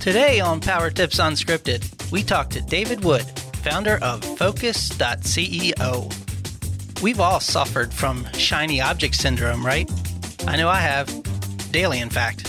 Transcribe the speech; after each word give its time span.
Today 0.00 0.40
on 0.40 0.60
Power 0.60 0.88
Tips 0.88 1.20
Unscripted, 1.20 2.10
we 2.10 2.22
talk 2.22 2.48
to 2.50 2.62
David 2.62 3.04
Wood, 3.04 3.20
founder 3.62 3.98
of 4.00 4.24
Focus.ceo. 4.38 6.10
We've 7.02 7.20
all 7.20 7.38
suffered 7.38 7.92
from 7.92 8.26
shiny 8.32 8.80
object 8.80 9.14
syndrome, 9.14 9.64
right? 9.64 9.90
I 10.46 10.56
know 10.56 10.70
I 10.70 10.80
have. 10.80 11.06
Daily, 11.70 12.00
in 12.00 12.08
fact. 12.08 12.48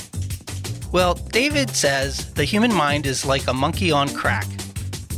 Well, 0.93 1.15
David 1.15 1.71
says 1.71 2.33
the 2.35 2.45
human 2.45 2.73
mind 2.73 3.05
is 3.05 3.25
like 3.25 3.45
a 3.47 3.53
monkey 3.53 3.91
on 3.91 4.07
crack. 4.07 4.47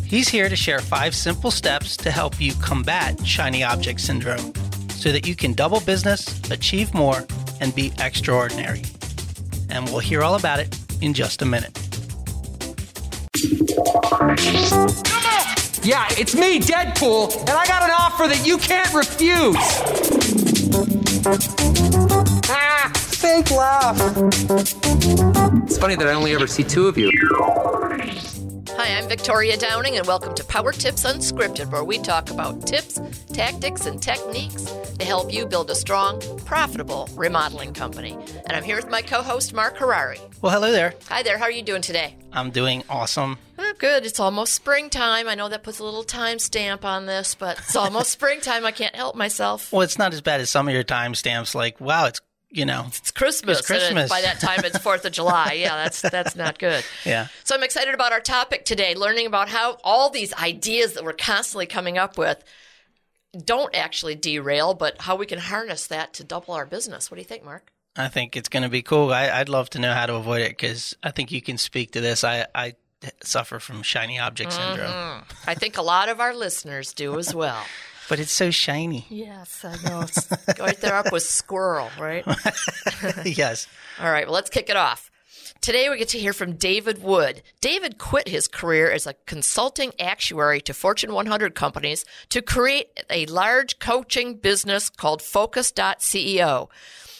He's 0.04 0.27
here 0.27 0.50
to 0.50 0.55
share 0.55 0.79
five 0.79 1.13
simple 1.13 1.52
steps 1.52 1.95
to 1.97 2.09
help 2.09 2.41
you 2.41 2.54
combat 2.55 3.23
shiny 3.27 3.63
object 3.63 4.02
syndrome 4.02 4.55
so 4.89 5.11
that 5.11 5.27
you 5.27 5.36
can 5.36 5.54
double 5.54 5.81
business, 5.81 6.41
achieve 6.50 6.95
more, 6.95 7.27
and 7.61 7.75
be 7.75 7.93
extraordinary. 8.00 8.81
And 9.70 9.86
we'll 9.86 10.00
hear 10.00 10.23
all 10.23 10.34
about 10.34 10.59
it 10.59 10.75
in 11.00 11.13
just 11.13 11.43
a 11.43 11.45
minute. 11.45 11.92
Yeah, 15.84 16.07
it's 16.11 16.34
me, 16.34 16.59
Deadpool, 16.61 17.38
and 17.41 17.49
I 17.49 17.65
got 17.67 17.84
an 17.84 17.89
offer 17.91 18.27
that 18.29 18.47
you 18.47 18.57
can't 18.57 18.93
refuse. 18.93 19.57
Ah, 22.49 22.89
fake 22.95 23.51
laugh. 23.51 23.99
It's 25.65 25.77
funny 25.77 25.95
that 25.95 26.07
I 26.07 26.13
only 26.13 26.34
ever 26.34 26.48
see 26.48 26.63
two 26.63 26.87
of 26.87 26.98
you. 26.98 27.11
I'm 28.93 29.09
Victoria 29.09 29.57
Downing, 29.57 29.97
and 29.97 30.05
welcome 30.05 30.35
to 30.35 30.43
Power 30.43 30.71
Tips 30.71 31.03
Unscripted, 31.03 31.71
where 31.71 31.84
we 31.84 31.97
talk 31.97 32.29
about 32.29 32.67
tips, 32.67 33.01
tactics, 33.34 33.88
and 33.88 33.99
techniques 33.99 34.65
to 34.65 35.03
help 35.03 35.34
you 35.34 35.47
build 35.47 35.71
a 35.71 35.75
strong, 35.75 36.21
profitable 36.45 37.09
remodeling 37.15 37.73
company. 37.73 38.13
And 38.45 38.51
I'm 38.51 38.63
here 38.63 38.75
with 38.75 38.89
my 38.89 39.01
co 39.01 39.23
host, 39.23 39.51
Mark 39.51 39.77
Harari. 39.77 40.20
Well, 40.43 40.53
hello 40.53 40.71
there. 40.71 40.93
Hi 41.09 41.23
there, 41.23 41.39
how 41.39 41.45
are 41.45 41.51
you 41.51 41.63
doing 41.63 41.81
today? 41.81 42.15
I'm 42.31 42.51
doing 42.51 42.84
awesome. 42.87 43.39
Oh, 43.57 43.73
good. 43.79 44.05
It's 44.05 44.20
almost 44.20 44.53
springtime. 44.53 45.27
I 45.27 45.34
know 45.34 45.49
that 45.49 45.63
puts 45.63 45.79
a 45.79 45.84
little 45.84 46.03
time 46.03 46.37
stamp 46.37 46.85
on 46.85 47.07
this, 47.07 47.34
but 47.34 47.57
it's 47.57 47.75
almost 47.75 48.12
springtime. 48.12 48.63
I 48.63 48.71
can't 48.71 48.96
help 48.96 49.15
myself. 49.15 49.71
Well, 49.71 49.81
it's 49.81 49.98
not 49.98 50.13
as 50.13 50.21
bad 50.21 50.40
as 50.40 50.51
some 50.51 50.68
of 50.68 50.73
your 50.73 50.84
timestamps, 50.84 51.55
like, 51.55 51.81
wow, 51.81 52.05
it's, 52.05 52.21
you 52.54 52.65
know, 52.65 52.85
It's 52.87 53.12
Christmas. 53.12 53.59
It's 53.59 53.68
Christmas. 53.68 54.09
by 54.09 54.21
that 54.21 54.40
time, 54.40 54.63
it's 54.63 54.77
Fourth 54.77 55.04
of 55.05 55.12
July. 55.20 55.54
Yeah, 55.54 55.76
that's 55.76 56.01
that's 56.01 56.35
not 56.35 56.59
good. 56.59 56.85
Yeah. 57.04 57.27
So 57.43 57.55
I'm 57.55 57.63
excited 57.63 57.93
about 57.93 58.13
our 58.13 58.20
topic 58.20 58.63
today, 58.63 58.93
learning 58.93 59.26
about 59.26 59.49
how 59.49 59.77
all 59.84 60.09
these 60.09 60.34
ideas 60.35 60.93
that 60.93 61.04
we're 61.04 61.13
constantly 61.13 61.65
coming 61.65 61.98
up 61.98 62.18
with 62.18 62.41
don't 63.43 63.76
actually 63.76 64.13
derail, 64.13 64.75
but 64.75 65.01
how 65.01 65.16
we 65.16 65.25
can 65.25 65.40
harness 65.40 65.88
that 65.88 66.13
to 66.13 66.24
double 66.24 66.53
our 66.53 66.68
business. 66.68 67.09
What 67.09 67.16
do 67.16 67.22
you 67.22 67.28
think, 67.28 67.44
Mark? 67.44 67.72
I 67.96 68.07
think 68.07 68.38
it's 68.38 68.50
going 68.50 68.63
to 68.63 68.69
be 68.69 68.84
cool. 68.84 69.12
I, 69.12 69.29
I'd 69.29 69.50
love 69.50 69.72
to 69.72 69.79
know 69.79 69.94
how 69.94 70.06
to 70.06 70.16
avoid 70.16 70.41
it 70.41 70.50
because 70.50 70.96
I 71.03 71.09
think 71.12 71.31
you 71.31 71.41
can 71.41 71.57
speak 71.57 71.91
to 71.91 72.01
this. 72.01 72.24
I, 72.24 72.46
I 72.53 72.75
suffer 73.24 73.59
from 73.59 73.81
shiny 73.81 74.19
object 74.19 74.51
mm-hmm. 74.51 74.75
syndrome, 74.75 75.24
I 75.47 75.56
think 75.56 75.78
a 75.78 75.81
lot 75.81 76.09
of 76.09 76.19
our 76.19 76.34
listeners 76.34 76.94
do 76.94 77.18
as 77.19 77.34
well. 77.34 77.62
but 78.09 78.19
it's 78.19 78.31
so 78.31 78.51
shiny. 78.51 79.06
Yes, 79.09 79.63
I 79.66 79.75
know. 79.84 80.01
It's 80.01 80.29
right 80.59 80.79
there 80.79 80.96
up 80.96 81.12
with 81.12 81.23
squirrel, 81.23 81.90
right? 82.00 82.25
yes. 83.25 83.68
All 84.00 84.12
right, 84.12 84.25
well, 84.25 84.34
let's 84.34 84.50
kick 84.50 84.69
it 84.69 84.75
off. 84.78 85.09
Today 85.62 85.90
we 85.90 85.97
get 85.97 86.09
to 86.09 86.19
hear 86.19 86.34
from 86.34 86.56
David 86.57 87.01
Wood. 87.01 87.41
David 87.62 87.97
quit 87.97 88.28
his 88.28 88.50
career 88.50 88.91
as 88.91 89.07
a 89.07 89.16
consulting 89.25 89.94
actuary 89.97 90.59
to 90.59 90.74
Fortune 90.74 91.13
100 91.13 91.56
companies 91.56 92.03
to 92.29 92.41
create 92.41 93.00
a 93.09 93.25
large 93.28 93.79
coaching 93.79 94.35
business 94.35 94.90
called 94.90 95.22
Focus.ceo. 95.22 96.68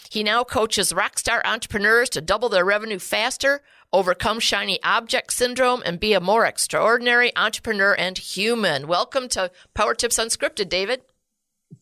He 0.10 0.24
now 0.24 0.44
coaches 0.44 0.92
rockstar 0.92 1.42
entrepreneurs 1.46 2.10
to 2.10 2.22
double 2.22 2.50
their 2.50 2.66
revenue 2.66 3.00
faster, 3.00 3.62
overcome 3.94 4.40
shiny 4.40 4.82
object 4.84 5.32
syndrome, 5.32 5.84
and 5.86 6.00
be 6.00 6.14
a 6.14 6.20
more 6.20 6.46
extraordinary 6.46 7.32
entrepreneur 7.36 7.94
and 7.94 8.18
human. 8.18 8.88
Welcome 8.88 9.30
to 9.30 9.52
Power 9.74 9.94
Tips 9.94 10.18
Unscripted, 10.18 10.68
David. 10.68 11.02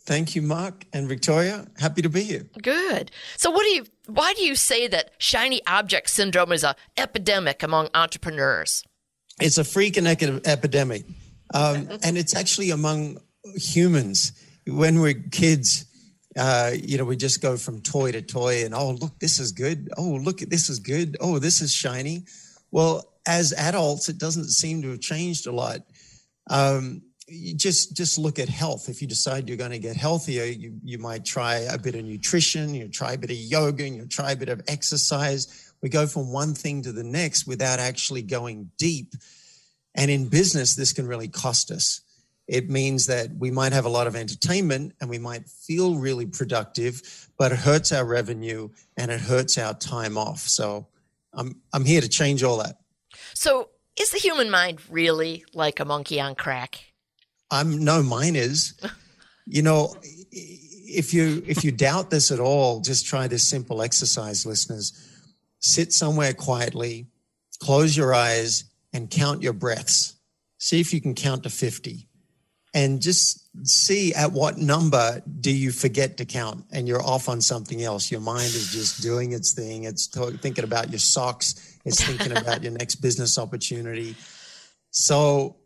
Thank 0.01 0.35
you, 0.35 0.41
Mark 0.41 0.85
and 0.93 1.07
Victoria. 1.07 1.67
Happy 1.79 2.01
to 2.01 2.09
be 2.09 2.23
here. 2.23 2.47
Good. 2.61 3.11
So 3.37 3.51
what 3.51 3.63
do 3.63 3.69
you 3.69 3.85
why 4.07 4.33
do 4.33 4.43
you 4.43 4.55
say 4.55 4.87
that 4.87 5.11
shiny 5.17 5.61
object 5.65 6.09
syndrome 6.09 6.51
is 6.51 6.63
a 6.63 6.75
epidemic 6.97 7.63
among 7.63 7.89
entrepreneurs? 7.93 8.83
It's 9.39 9.57
a 9.57 9.63
freaking 9.63 10.07
epidemic. 10.45 11.05
Um, 11.53 11.89
and 12.03 12.17
it's 12.17 12.35
actually 12.35 12.71
among 12.71 13.17
humans. 13.55 14.31
When 14.67 14.99
we're 14.99 15.15
kids, 15.31 15.85
uh, 16.37 16.71
you 16.73 16.97
know, 16.97 17.05
we 17.05 17.17
just 17.17 17.41
go 17.41 17.57
from 17.57 17.81
toy 17.81 18.11
to 18.11 18.21
toy 18.21 18.63
and, 18.63 18.73
oh, 18.73 18.91
look, 18.91 19.19
this 19.19 19.39
is 19.39 19.51
good. 19.51 19.89
Oh, 19.97 20.19
look, 20.21 20.39
this 20.39 20.69
is 20.69 20.79
good. 20.79 21.17
Oh, 21.19 21.39
this 21.39 21.61
is 21.61 21.73
shiny. 21.73 22.25
Well, 22.71 23.13
as 23.27 23.53
adults, 23.53 24.09
it 24.09 24.17
doesn't 24.17 24.49
seem 24.49 24.81
to 24.81 24.91
have 24.91 25.01
changed 25.01 25.47
a 25.47 25.51
lot. 25.51 25.81
Um, 26.49 27.03
just 27.55 27.95
just 27.95 28.17
look 28.17 28.39
at 28.39 28.49
health. 28.49 28.89
If 28.89 29.01
you 29.01 29.07
decide 29.07 29.47
you're 29.47 29.57
going 29.57 29.71
to 29.71 29.79
get 29.79 29.95
healthier, 29.95 30.43
you 30.43 30.79
you 30.83 30.97
might 30.97 31.23
try 31.23 31.59
a 31.59 31.77
bit 31.77 31.95
of 31.95 32.03
nutrition, 32.03 32.73
you 32.73 32.89
try 32.89 33.13
a 33.13 33.17
bit 33.17 33.31
of 33.31 33.37
yoga, 33.37 33.85
and 33.85 33.95
you 33.95 34.05
try 34.05 34.31
a 34.31 34.35
bit 34.35 34.49
of 34.49 34.61
exercise. 34.67 35.71
We 35.81 35.89
go 35.89 36.07
from 36.07 36.31
one 36.31 36.53
thing 36.53 36.81
to 36.83 36.91
the 36.91 37.03
next 37.03 37.47
without 37.47 37.79
actually 37.79 38.21
going 38.21 38.71
deep. 38.77 39.13
And 39.95 40.11
in 40.11 40.29
business, 40.29 40.75
this 40.75 40.93
can 40.93 41.07
really 41.07 41.27
cost 41.27 41.71
us. 41.71 42.01
It 42.47 42.69
means 42.69 43.05
that 43.05 43.29
we 43.37 43.51
might 43.51 43.71
have 43.71 43.85
a 43.85 43.89
lot 43.89 44.07
of 44.07 44.15
entertainment 44.15 44.93
and 44.99 45.09
we 45.09 45.19
might 45.19 45.47
feel 45.47 45.95
really 45.95 46.25
productive, 46.25 47.29
but 47.37 47.51
it 47.51 47.59
hurts 47.59 47.91
our 47.91 48.05
revenue 48.05 48.69
and 48.97 49.11
it 49.11 49.21
hurts 49.21 49.57
our 49.57 49.73
time 49.73 50.17
off. 50.17 50.39
So 50.39 50.87
I'm 51.33 51.61
I'm 51.73 51.85
here 51.85 52.01
to 52.01 52.09
change 52.09 52.43
all 52.43 52.57
that. 52.57 52.77
So 53.33 53.69
is 53.99 54.11
the 54.11 54.17
human 54.17 54.49
mind 54.49 54.79
really 54.89 55.45
like 55.53 55.79
a 55.79 55.85
monkey 55.85 56.19
on 56.19 56.35
crack? 56.35 56.79
I'm 57.49 57.83
no 57.83 58.03
mine 58.03 58.35
is. 58.35 58.73
You 59.47 59.63
know, 59.63 59.95
if 60.31 61.13
you 61.13 61.43
if 61.47 61.63
you 61.63 61.71
doubt 61.71 62.09
this 62.09 62.31
at 62.31 62.39
all, 62.39 62.79
just 62.79 63.05
try 63.05 63.27
this 63.27 63.45
simple 63.45 63.81
exercise, 63.81 64.45
listeners. 64.45 64.93
Sit 65.59 65.91
somewhere 65.91 66.33
quietly, 66.33 67.07
close 67.59 67.97
your 67.97 68.13
eyes, 68.13 68.65
and 68.93 69.09
count 69.09 69.41
your 69.41 69.53
breaths. 69.53 70.15
See 70.57 70.79
if 70.79 70.93
you 70.93 71.01
can 71.01 71.15
count 71.15 71.43
to 71.43 71.49
50. 71.49 72.07
And 72.73 73.01
just 73.01 73.41
see 73.67 74.13
at 74.13 74.31
what 74.31 74.57
number 74.57 75.21
do 75.41 75.51
you 75.51 75.71
forget 75.71 76.17
to 76.17 76.25
count 76.25 76.65
and 76.71 76.87
you're 76.87 77.03
off 77.03 77.27
on 77.27 77.41
something 77.41 77.83
else. 77.83 78.09
Your 78.09 78.21
mind 78.21 78.45
is 78.45 78.71
just 78.71 79.01
doing 79.01 79.33
its 79.33 79.53
thing. 79.53 79.83
It's 79.83 80.07
thinking 80.07 80.63
about 80.63 80.89
your 80.89 80.99
socks. 80.99 81.77
It's 81.83 82.01
thinking 82.01 82.37
about 82.37 82.63
your 82.63 82.71
next 82.71 82.95
business 82.95 83.37
opportunity. 83.37 84.15
So 84.91 85.57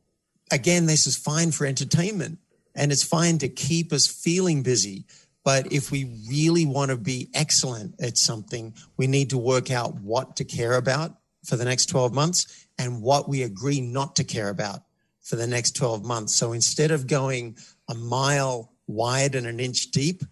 again, 0.52 0.88
this 0.88 1.06
is 1.06 1.16
fine 1.16 1.52
for 1.52 1.66
entertainment 1.68 2.40
and 2.76 2.92
it's 2.92 3.04
fine 3.04 3.38
to 3.40 3.50
keep 3.50 3.94
us 3.94 4.08
feeling 4.08 4.64
busy. 4.64 5.06
But 5.44 5.72
if 5.72 5.92
we 5.92 6.12
really 6.28 6.66
want 6.66 6.90
to 6.90 6.98
be 6.98 7.30
excellent 7.36 8.02
at 8.02 8.18
something, 8.18 8.74
we 8.98 9.06
need 9.06 9.30
to 9.30 9.38
work 9.38 9.70
out 9.70 9.94
what 10.02 10.38
to 10.38 10.44
care 10.44 10.74
about 10.74 11.16
for 11.46 11.56
the 11.56 11.66
next 11.66 11.86
12 11.86 12.14
months 12.14 12.68
and 12.80 13.04
what 13.04 13.30
we 13.30 13.44
agree 13.44 13.80
not 13.80 14.16
to 14.16 14.24
care 14.24 14.50
about 14.50 14.82
for 15.26 15.36
the 15.36 15.48
next 15.48 15.72
12 15.76 16.06
months. 16.06 16.36
So 16.36 16.54
instead 16.54 16.92
of 16.92 17.08
going 17.08 17.58
a 17.90 17.96
mile 17.96 18.72
wide 18.88 19.36
and 19.36 19.48
an 19.48 19.60
inch 19.60 19.92
deep, 19.92 20.24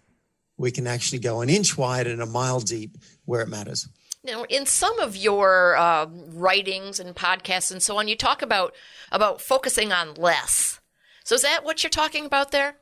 we 0.56 0.70
can 0.70 0.86
actually 0.86 1.18
go 1.18 1.40
an 1.40 1.50
inch 1.50 1.76
wide 1.76 2.06
and 2.06 2.22
a 2.22 2.26
mile 2.26 2.60
deep 2.60 2.96
where 3.24 3.42
it 3.42 3.48
matters. 3.48 3.88
Now, 4.22 4.44
in 4.44 4.64
some 4.64 5.00
of 5.00 5.16
your 5.16 5.76
uh, 5.76 6.06
writings 6.28 7.00
and 7.00 7.14
podcasts 7.14 7.72
and 7.72 7.82
so 7.82 7.98
on, 7.98 8.08
you 8.08 8.16
talk 8.16 8.40
about 8.40 8.74
about 9.12 9.40
focusing 9.40 9.92
on 9.92 10.14
less. 10.14 10.80
So 11.24 11.34
is 11.34 11.42
that 11.42 11.64
what 11.64 11.82
you're 11.82 11.90
talking 11.90 12.24
about 12.24 12.50
there? 12.50 12.76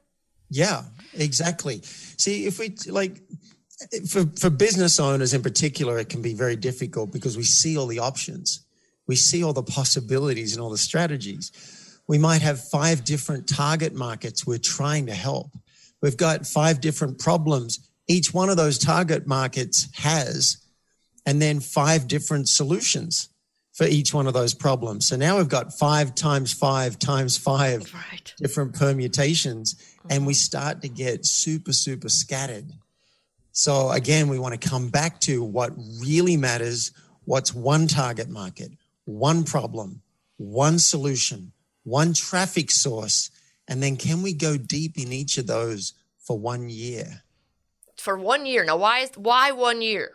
Yeah, 0.51 0.85
exactly. 1.15 1.81
See, 1.83 2.45
if 2.45 2.59
we 2.59 2.77
like 2.87 3.23
for 4.09 4.27
for 4.39 4.51
business 4.51 5.01
owners 5.01 5.35
in 5.35 5.43
particular, 5.43 5.99
it 5.99 6.11
can 6.11 6.23
be 6.23 6.35
very 6.35 6.57
difficult 6.57 7.11
because 7.11 7.37
we 7.37 7.43
see 7.43 7.77
all 7.77 7.87
the 7.87 7.99
options, 7.99 8.65
we 9.09 9.17
see 9.17 9.43
all 9.43 9.55
the 9.55 9.63
possibilities 9.63 10.53
and 10.53 10.63
all 10.63 10.71
the 10.71 10.79
strategies. 10.79 11.51
We 12.13 12.19
might 12.19 12.43
have 12.43 12.63
five 12.63 13.05
different 13.05 13.49
target 13.49 13.95
markets 13.95 14.47
we're 14.47 14.59
trying 14.59 15.07
to 15.07 15.15
help. 15.15 15.51
We've 16.03 16.19
got 16.19 16.47
five 16.47 16.79
different 16.83 17.19
problems 17.19 17.89
each 18.07 18.35
one 18.35 18.51
of 18.51 18.59
those 18.59 18.79
target 18.79 19.27
markets 19.27 19.89
has, 19.95 20.59
and 21.25 21.41
then 21.41 21.59
five 21.59 22.07
different 22.07 22.51
solutions 22.51 23.31
for 23.73 23.87
each 23.87 24.13
one 24.13 24.27
of 24.27 24.35
those 24.35 24.53
problems. 24.53 25.07
So 25.07 25.17
now 25.17 25.39
we've 25.39 25.49
got 25.49 25.73
five 25.73 26.15
times 26.15 26.53
five 26.53 26.99
times 26.99 27.39
five 27.39 27.91
Right. 27.95 28.35
different 28.37 28.75
permutations 28.75 29.75
and 30.11 30.27
we 30.27 30.35
mm-hmm. 30.35 30.37
start 30.37 30.83
to 30.83 30.91
get 30.91 31.25
super 31.25 31.73
super 31.73 32.11
scattered 32.11 32.75
so 33.53 33.91
again 33.91 34.29
we 34.29 34.39
want 34.39 34.61
to 34.61 34.69
come 34.69 34.91
back 34.91 35.19
to 35.21 35.43
what 35.43 35.73
really 35.99 36.37
matters 36.37 36.91
what's 37.25 37.55
one 37.55 37.87
target 37.87 38.29
market 38.29 38.73
one 39.07 39.45
problem 39.45 40.03
one 40.37 40.79
solution 40.79 41.53
one 41.85 42.15
traffic 42.15 42.71
source 42.71 43.31
and 43.69 43.83
then 43.83 43.97
can 43.97 44.23
we 44.23 44.33
go 44.33 44.57
deep 44.57 44.99
in 44.99 45.13
each 45.13 45.39
of 45.39 45.47
those 45.47 45.95
for 46.19 46.39
one 46.39 46.69
year 46.69 47.23
For 47.97 48.17
one 48.17 48.47
year. 48.47 48.65
Now, 48.65 48.77
why 48.77 49.01
is 49.01 49.11
why 49.17 49.53
one 49.53 49.83
year? 49.83 50.13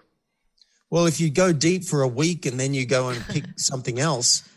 Well, 0.89 1.05
if 1.05 1.19
you 1.19 1.29
go 1.29 1.51
deep 1.51 1.83
for 1.83 2.01
a 2.01 2.07
week 2.07 2.45
and 2.45 2.59
then 2.59 2.73
you 2.73 2.85
go 2.85 3.09
and 3.09 3.21
pick 3.27 3.45
something 3.57 3.99
else, 3.99 4.47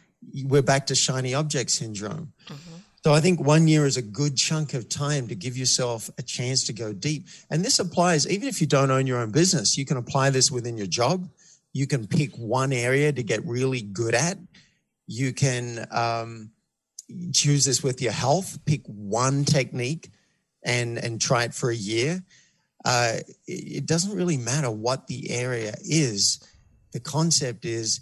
we're 0.45 0.63
back 0.63 0.87
to 0.87 0.95
shiny 0.95 1.35
object 1.35 1.71
syndrome. 1.71 2.33
Mm-hmm. 2.47 2.77
So 3.03 3.15
I 3.15 3.21
think 3.21 3.41
one 3.41 3.67
year 3.67 3.87
is 3.87 3.97
a 3.97 4.03
good 4.03 4.37
chunk 4.37 4.75
of 4.75 4.89
time 4.89 5.27
to 5.29 5.35
give 5.35 5.57
yourself 5.57 6.11
a 6.19 6.23
chance 6.23 6.65
to 6.65 6.73
go 6.73 6.93
deep. 6.93 7.27
And 7.51 7.65
this 7.65 7.79
applies 7.79 8.29
even 8.29 8.47
if 8.47 8.61
you 8.61 8.67
don't 8.67 8.91
own 8.91 9.07
your 9.07 9.19
own 9.19 9.31
business. 9.31 9.79
You 9.79 9.87
can 9.87 9.97
apply 9.97 10.31
this 10.31 10.51
within 10.51 10.77
your 10.77 10.87
job. 10.87 11.29
You 11.73 11.87
can 11.87 12.07
pick 12.07 12.37
one 12.37 12.73
area 12.73 13.11
to 13.13 13.23
get 13.23 13.45
really 13.47 13.81
good 13.81 14.15
at. 14.15 14.37
You 15.07 15.33
can 15.33 15.87
um, 15.91 16.51
choose 17.33 17.65
this 17.65 17.83
with 17.83 18.01
your 18.01 18.13
health. 18.13 18.59
Pick 18.65 18.83
one 18.87 19.45
technique 19.45 20.11
and 20.63 20.99
and 20.99 21.21
try 21.21 21.45
it 21.45 21.55
for 21.55 21.71
a 21.71 21.77
year. 21.77 22.23
Uh, 22.85 23.17
it 23.47 23.87
doesn't 23.87 24.17
really 24.17 24.39
matter 24.39 24.71
what 24.71 25.07
the 25.07 25.31
area 25.31 25.75
is. 25.83 26.39
The 26.93 27.01
concept 27.01 27.65
is 27.65 28.01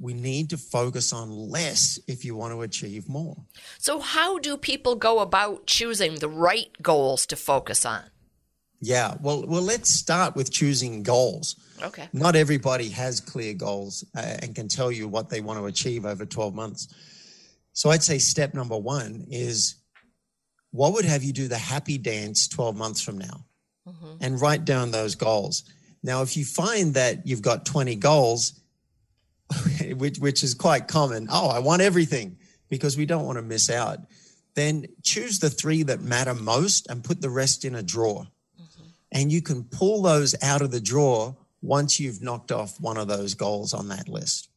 we 0.00 0.14
need 0.14 0.50
to 0.50 0.56
focus 0.56 1.12
on 1.12 1.30
less 1.30 1.98
if 2.06 2.24
you 2.24 2.36
want 2.36 2.52
to 2.54 2.62
achieve 2.62 3.08
more. 3.08 3.36
So, 3.78 3.98
how 3.98 4.38
do 4.38 4.56
people 4.56 4.94
go 4.94 5.18
about 5.20 5.66
choosing 5.66 6.16
the 6.16 6.28
right 6.28 6.70
goals 6.80 7.26
to 7.26 7.36
focus 7.36 7.84
on? 7.84 8.02
Yeah, 8.80 9.16
well, 9.20 9.44
well, 9.46 9.62
let's 9.62 9.90
start 9.90 10.36
with 10.36 10.52
choosing 10.52 11.02
goals. 11.02 11.56
Okay. 11.82 12.08
Not 12.12 12.36
everybody 12.36 12.90
has 12.90 13.20
clear 13.20 13.54
goals 13.54 14.04
uh, 14.16 14.36
and 14.40 14.54
can 14.54 14.68
tell 14.68 14.92
you 14.92 15.08
what 15.08 15.30
they 15.30 15.40
want 15.40 15.58
to 15.58 15.66
achieve 15.66 16.06
over 16.06 16.24
12 16.24 16.54
months. 16.54 16.94
So, 17.72 17.90
I'd 17.90 18.02
say 18.02 18.18
step 18.18 18.54
number 18.54 18.76
one 18.76 19.26
is 19.30 19.76
what 20.70 20.92
would 20.94 21.04
have 21.04 21.22
you 21.22 21.32
do 21.32 21.48
the 21.48 21.58
happy 21.58 21.98
dance 21.98 22.48
12 22.48 22.76
months 22.76 23.00
from 23.00 23.18
now? 23.18 23.44
Mm-hmm. 23.88 24.16
And 24.20 24.40
write 24.40 24.64
down 24.64 24.90
those 24.90 25.14
goals. 25.14 25.64
Now, 26.02 26.22
if 26.22 26.36
you 26.36 26.44
find 26.44 26.94
that 26.94 27.26
you've 27.26 27.42
got 27.42 27.64
20 27.64 27.96
goals, 27.96 28.60
which, 29.96 30.18
which 30.18 30.42
is 30.42 30.54
quite 30.54 30.88
common. 30.88 31.28
Oh, 31.30 31.48
I 31.48 31.58
want 31.60 31.82
everything 31.82 32.36
because 32.68 32.96
we 32.96 33.06
don't 33.06 33.24
want 33.24 33.38
to 33.38 33.42
miss 33.42 33.70
out. 33.70 34.00
Then 34.54 34.86
choose 35.04 35.38
the 35.38 35.50
three 35.50 35.82
that 35.84 36.00
matter 36.00 36.34
most 36.34 36.88
and 36.88 37.04
put 37.04 37.20
the 37.20 37.30
rest 37.30 37.64
in 37.64 37.74
a 37.74 37.82
drawer. 37.82 38.26
Mm-hmm. 38.60 38.82
And 39.12 39.32
you 39.32 39.42
can 39.42 39.64
pull 39.64 40.02
those 40.02 40.34
out 40.42 40.62
of 40.62 40.70
the 40.70 40.80
drawer 40.80 41.36
once 41.62 41.98
you've 41.98 42.22
knocked 42.22 42.52
off 42.52 42.80
one 42.80 42.96
of 42.96 43.08
those 43.08 43.34
goals 43.34 43.72
on 43.72 43.88
that 43.88 44.08
list. 44.08 44.48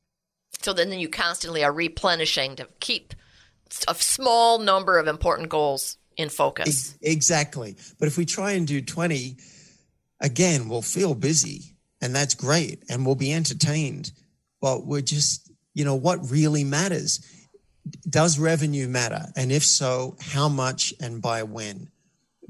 So 0.62 0.74
then 0.74 0.90
then 0.90 1.00
you 1.00 1.10
constantly 1.10 1.64
are 1.64 1.72
replenishing 1.72 2.56
to 2.58 2.68
keep 2.80 3.14
a 3.88 3.96
small 3.96 4.60
number 4.60 5.00
of 5.00 5.08
important 5.08 5.50
goals 5.50 5.98
in 6.18 6.30
focus. 6.30 6.98
Exactly. 7.02 7.78
But 8.00 8.08
if 8.08 8.18
we 8.18 8.26
try 8.26 8.52
and 8.52 8.68
do 8.68 8.82
20, 8.82 9.38
again, 10.20 10.70
we'll 10.70 10.82
feel 10.82 11.16
busy 11.16 11.76
and 12.02 12.14
that's 12.16 12.36
great 12.36 12.84
and 12.90 13.06
we'll 13.06 13.16
be 13.16 13.34
entertained 13.34 14.12
but 14.62 14.86
we're 14.86 15.02
just, 15.02 15.52
you 15.74 15.84
know, 15.84 15.96
what 15.96 16.30
really 16.30 16.64
matters? 16.64 17.26
Does 18.08 18.38
revenue 18.38 18.88
matter? 18.88 19.26
And 19.36 19.52
if 19.52 19.66
so, 19.66 20.16
how 20.22 20.48
much 20.48 20.94
and 21.02 21.22
by 21.22 21.44
when? 21.44 21.90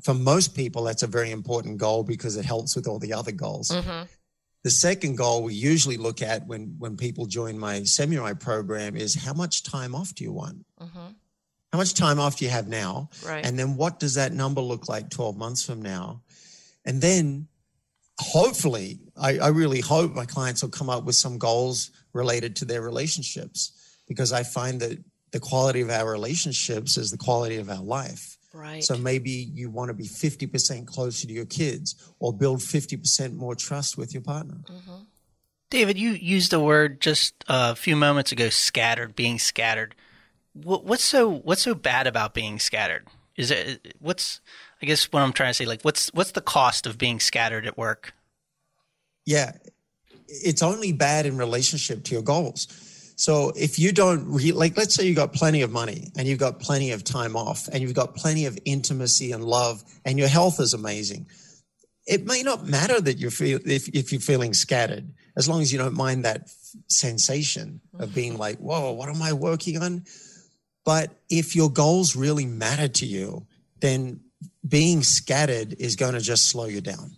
For 0.03 0.13
most 0.13 0.55
people, 0.55 0.83
that's 0.83 1.03
a 1.03 1.07
very 1.07 1.31
important 1.31 1.77
goal 1.77 2.03
because 2.03 2.35
it 2.35 2.43
helps 2.43 2.75
with 2.75 2.87
all 2.87 2.99
the 2.99 3.13
other 3.13 3.31
goals. 3.31 3.69
Mm-hmm. 3.69 4.03
The 4.63 4.71
second 4.71 5.15
goal 5.17 5.43
we 5.43 5.53
usually 5.53 5.97
look 5.97 6.21
at 6.21 6.45
when, 6.45 6.75
when 6.77 6.95
people 6.95 7.25
join 7.25 7.57
my 7.57 7.83
Samurai 7.83 8.33
program 8.33 8.95
is 8.95 9.15
how 9.15 9.33
much 9.33 9.63
time 9.63 9.95
off 9.95 10.13
do 10.13 10.23
you 10.23 10.31
want? 10.31 10.65
Mm-hmm. 10.79 11.07
How 11.71 11.77
much 11.77 11.93
time 11.93 12.19
off 12.19 12.37
do 12.37 12.45
you 12.45 12.51
have 12.51 12.67
now? 12.67 13.09
Right. 13.25 13.45
And 13.45 13.57
then 13.57 13.75
what 13.75 13.99
does 13.99 14.15
that 14.15 14.33
number 14.33 14.61
look 14.61 14.87
like 14.89 15.09
12 15.09 15.37
months 15.37 15.65
from 15.65 15.81
now? 15.81 16.21
And 16.85 17.01
then 17.01 17.47
hopefully, 18.19 18.99
I, 19.19 19.39
I 19.39 19.47
really 19.47 19.79
hope 19.79 20.13
my 20.13 20.25
clients 20.25 20.61
will 20.61 20.69
come 20.69 20.89
up 20.89 21.05
with 21.05 21.15
some 21.15 21.37
goals 21.37 21.91
related 22.13 22.57
to 22.57 22.65
their 22.65 22.81
relationships 22.81 23.71
because 24.07 24.33
I 24.33 24.43
find 24.43 24.79
that 24.81 25.03
the 25.31 25.39
quality 25.39 25.81
of 25.81 25.89
our 25.89 26.11
relationships 26.11 26.97
is 26.97 27.09
the 27.09 27.17
quality 27.17 27.57
of 27.57 27.69
our 27.69 27.81
life. 27.81 28.37
Right. 28.53 28.83
So 28.83 28.97
maybe 28.97 29.31
you 29.31 29.69
want 29.69 29.89
to 29.89 29.93
be 29.93 30.03
50% 30.03 30.85
closer 30.85 31.27
to 31.27 31.33
your 31.33 31.45
kids 31.45 31.95
or 32.19 32.33
build 32.33 32.59
50% 32.59 33.35
more 33.35 33.55
trust 33.55 33.97
with 33.97 34.13
your 34.13 34.23
partner. 34.23 34.57
Mm-hmm. 34.65 35.03
David, 35.69 35.97
you 35.97 36.11
used 36.11 36.51
the 36.51 36.59
word 36.59 36.99
just 36.99 37.33
a 37.47 37.75
few 37.75 37.95
moments 37.95 38.33
ago 38.33 38.49
scattered, 38.49 39.15
being 39.15 39.39
scattered. 39.39 39.95
What's 40.53 41.03
so 41.03 41.29
what's 41.29 41.61
so 41.61 41.73
bad 41.73 42.07
about 42.07 42.33
being 42.33 42.59
scattered? 42.59 43.07
Is 43.37 43.51
it 43.51 43.95
what's 43.99 44.41
I 44.81 44.85
guess 44.85 45.05
what 45.05 45.21
I'm 45.21 45.31
trying 45.31 45.51
to 45.51 45.53
say 45.53 45.65
like 45.65 45.81
what's 45.83 46.09
what's 46.13 46.31
the 46.31 46.41
cost 46.41 46.85
of 46.85 46.97
being 46.97 47.21
scattered 47.21 47.65
at 47.65 47.77
work? 47.77 48.13
Yeah, 49.25 49.53
it's 50.27 50.61
only 50.61 50.91
bad 50.91 51.25
in 51.25 51.37
relationship 51.37 52.03
to 52.03 52.13
your 52.13 52.21
goals. 52.21 52.67
So 53.21 53.51
if 53.55 53.77
you 53.77 53.91
don't 53.91 54.25
re- 54.33 54.51
like, 54.51 54.75
let's 54.75 54.95
say 54.95 55.05
you 55.05 55.13
got 55.13 55.31
plenty 55.31 55.61
of 55.61 55.71
money 55.71 56.11
and 56.17 56.27
you've 56.27 56.39
got 56.39 56.59
plenty 56.59 56.89
of 56.89 57.03
time 57.03 57.35
off 57.35 57.67
and 57.67 57.79
you've 57.79 57.93
got 57.93 58.15
plenty 58.15 58.47
of 58.47 58.57
intimacy 58.65 59.31
and 59.31 59.43
love 59.43 59.83
and 60.03 60.17
your 60.17 60.27
health 60.27 60.59
is 60.59 60.73
amazing. 60.73 61.27
It 62.07 62.25
may 62.25 62.41
not 62.41 62.65
matter 62.65 62.99
that 62.99 63.19
you 63.19 63.29
feel 63.29 63.59
if, 63.63 63.87
if 63.89 64.11
you're 64.11 64.19
feeling 64.19 64.55
scattered, 64.55 65.13
as 65.37 65.47
long 65.47 65.61
as 65.61 65.71
you 65.71 65.77
don't 65.77 65.93
mind 65.93 66.25
that 66.25 66.49
sensation 66.87 67.79
of 67.93 68.09
mm-hmm. 68.09 68.15
being 68.15 68.37
like, 68.39 68.57
whoa, 68.57 68.91
what 68.93 69.07
am 69.07 69.21
I 69.21 69.33
working 69.33 69.79
on? 69.79 70.03
But 70.83 71.11
if 71.29 71.55
your 71.55 71.69
goals 71.69 72.15
really 72.15 72.47
matter 72.47 72.87
to 72.87 73.05
you, 73.05 73.45
then 73.81 74.21
being 74.67 75.03
scattered 75.03 75.75
is 75.77 75.95
going 75.95 76.15
to 76.15 76.21
just 76.21 76.49
slow 76.49 76.65
you 76.65 76.81
down. 76.81 77.17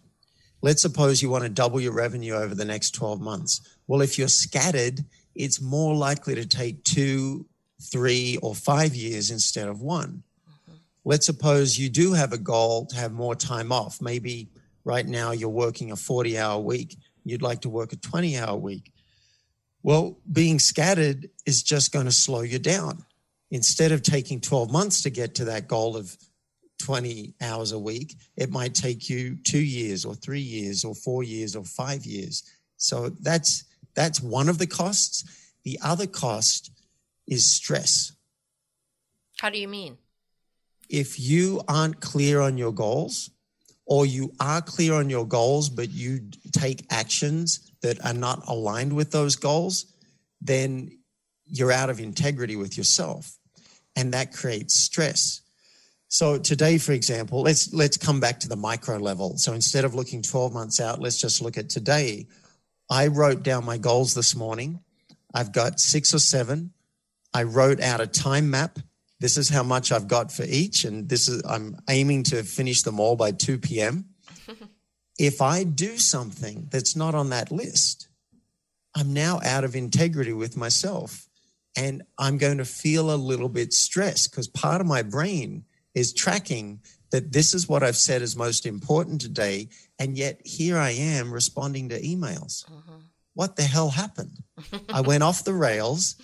Let's 0.62 0.82
suppose 0.82 1.22
you 1.22 1.30
want 1.30 1.46
to 1.46 1.50
double 1.50 1.80
your 1.80 1.94
revenue 1.94 2.34
over 2.34 2.54
the 2.54 2.66
next 2.66 2.92
12 2.92 3.22
months. 3.22 3.62
Well, 3.88 4.02
if 4.02 4.18
you're 4.18 4.28
scattered, 4.28 5.06
it's 5.36 5.62
more 5.62 5.96
likely 5.96 6.36
to 6.36 6.46
take 6.46 6.84
two, 6.84 7.46
three, 7.82 8.38
or 8.42 8.56
five 8.56 8.96
years 8.96 9.32
instead 9.32 9.68
of 9.68 9.82
one. 9.82 10.24
Mm-hmm. 10.50 10.78
Let's 11.06 11.26
suppose 11.26 11.78
you 11.78 11.90
do 11.90 12.14
have 12.14 12.34
a 12.34 12.38
goal 12.38 12.86
to 12.88 12.96
have 12.96 13.12
more 13.12 13.36
time 13.36 13.72
off. 13.72 14.02
Maybe 14.02 14.50
right 14.86 15.06
now 15.06 15.32
you're 15.32 15.50
working 15.50 15.92
a 15.92 15.96
40 15.96 16.38
hour 16.38 16.62
week. 16.62 16.98
You'd 17.24 17.42
like 17.42 17.62
to 17.62 17.70
work 17.70 17.94
a 17.94 17.98
20 17.98 18.38
hour 18.38 18.56
week. 18.56 18.92
Well, 19.82 20.18
being 20.32 20.60
scattered 20.60 21.30
is 21.46 21.62
just 21.62 21.92
going 21.92 22.06
to 22.06 22.12
slow 22.12 22.42
you 22.42 22.60
down. 22.60 23.06
Instead 23.52 23.92
of 23.92 24.02
taking 24.02 24.42
12 24.42 24.72
months 24.72 25.04
to 25.04 25.10
get 25.10 25.36
to 25.36 25.46
that 25.46 25.68
goal 25.68 25.96
of 25.96 26.16
20 26.82 27.36
hours 27.42 27.72
a 27.72 27.80
week, 27.80 28.16
it 28.36 28.50
might 28.50 28.74
take 28.74 29.10
you 29.10 29.38
two 29.44 29.62
years 29.62 30.06
or 30.06 30.16
three 30.16 30.42
years 30.42 30.84
or 30.84 30.96
four 30.96 31.24
years 31.24 31.56
or 31.56 31.64
five 31.64 32.06
years. 32.06 32.44
So 32.78 33.10
that's 33.10 33.66
that's 33.96 34.22
one 34.22 34.50
of 34.50 34.58
the 34.58 34.68
costs. 34.68 35.24
The 35.64 35.80
other 35.84 36.08
cost 36.08 36.72
is 37.28 37.50
stress. 37.50 38.12
How 39.40 39.50
do 39.50 39.58
you 39.58 39.68
mean? 39.68 39.98
If 40.90 41.20
you 41.20 41.62
aren't 41.68 42.02
clear 42.02 42.42
on 42.42 42.58
your 42.58 42.74
goals, 42.74 43.30
or 43.86 44.06
you 44.06 44.34
are 44.40 44.62
clear 44.62 44.94
on 44.94 45.10
your 45.10 45.28
goals, 45.28 45.70
but 45.70 45.92
you 45.92 46.22
take 46.52 46.86
actions 46.90 47.72
that 47.82 48.04
are 48.06 48.14
not 48.14 48.48
aligned 48.48 48.94
with 48.94 49.12
those 49.12 49.36
goals, 49.36 49.86
then 50.42 50.98
you're 51.46 51.72
out 51.72 51.90
of 51.90 52.00
integrity 52.00 52.56
with 52.56 52.78
yourself. 52.78 53.38
And 53.96 54.14
that 54.14 54.34
creates 54.34 54.74
stress. 54.74 55.42
So 56.08 56.38
today, 56.38 56.78
for 56.78 56.94
example, 56.94 57.42
let's 57.42 57.74
let's 57.74 57.98
come 57.98 58.20
back 58.20 58.40
to 58.42 58.48
the 58.48 58.56
micro 58.56 58.98
level. 58.98 59.38
So 59.38 59.54
instead 59.54 59.84
of 59.84 59.96
looking 59.96 60.22
12 60.22 60.54
months 60.54 60.80
out, 60.80 61.02
let's 61.02 61.18
just 61.18 61.42
look 61.42 61.58
at 61.58 61.70
today. 61.70 62.28
I 62.94 63.08
wrote 63.08 63.42
down 63.42 63.66
my 63.66 63.80
goals 63.80 64.14
this 64.14 64.36
morning. 64.36 64.80
I've 65.34 65.52
got 65.52 65.80
six 65.80 66.14
or 66.14 66.20
seven. 66.20 66.74
I 67.34 67.42
wrote 67.42 67.82
out 67.82 68.02
a 68.02 68.06
time 68.06 68.52
map. 68.52 68.78
This 69.20 69.36
is 69.36 69.50
how 69.50 69.64
much 69.64 69.92
I've 69.92 70.08
got 70.08 70.32
for 70.32 70.44
each, 70.44 70.86
and 70.86 71.10
this 71.10 71.28
is 71.28 71.42
I'm 71.44 71.76
aiming 71.90 72.22
to 72.26 72.44
finish 72.44 72.84
them 72.84 73.00
all 73.00 73.16
by 73.16 73.32
2 73.32 73.58
p.m. 73.58 74.10
if 75.18 75.42
I 75.42 75.64
do 75.64 75.98
something 75.98 76.68
that's 76.70 76.96
not 76.96 77.16
on 77.16 77.32
that 77.32 77.52
list, 77.52 78.10
I'm 78.96 79.12
now 79.12 79.40
out 79.44 79.64
of 79.64 79.76
integrity 79.76 80.34
with 80.34 80.56
myself. 80.56 81.28
And 81.76 82.04
I'm 82.20 82.38
going 82.38 82.60
to 82.60 82.66
feel 82.66 83.10
a 83.10 83.18
little 83.18 83.50
bit 83.50 83.74
stressed 83.74 84.30
because 84.30 84.48
part 84.48 84.82
of 84.82 84.86
my 84.86 85.02
brain 85.02 85.66
is 85.96 86.14
tracking 86.14 86.82
that 87.14 87.32
this 87.32 87.54
is 87.54 87.70
what 87.70 87.84
I've 87.84 87.96
said 87.96 88.24
is 88.24 88.36
most 88.36 88.66
important 88.66 89.22
today. 89.22 89.70
And 90.00 90.18
yet 90.18 90.42
here 90.44 90.80
I 90.80 90.90
am 90.90 91.32
responding 91.32 91.90
to 91.90 92.02
emails. 92.02 92.66
Mm-hmm. 92.66 93.02
What 93.36 93.56
the 93.56 93.62
hell 93.62 93.92
happened? 93.92 94.40
I 94.90 95.02
went 95.02 95.22
off 95.22 95.44
the 95.44 95.54
rails 95.54 96.16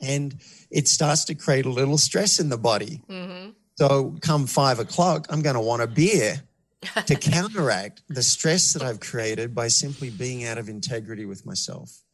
and 0.00 0.36
it 0.70 0.86
starts 0.86 1.24
to 1.24 1.34
create 1.34 1.66
a 1.66 1.70
little 1.70 1.98
stress 1.98 2.38
in 2.38 2.48
the 2.48 2.56
body. 2.56 3.02
Mm-hmm. 3.08 3.50
So 3.74 4.14
come 4.20 4.46
five 4.46 4.78
o'clock, 4.78 5.26
I'm 5.30 5.42
going 5.42 5.56
to 5.56 5.60
want 5.60 5.82
a 5.82 5.88
beer 5.88 6.40
to 7.06 7.14
counteract 7.20 8.02
the 8.08 8.22
stress 8.22 8.72
that 8.74 8.84
I've 8.84 9.00
created 9.00 9.52
by 9.52 9.66
simply 9.66 10.10
being 10.10 10.44
out 10.44 10.58
of 10.58 10.68
integrity 10.68 11.26
with 11.26 11.44
myself. 11.44 12.04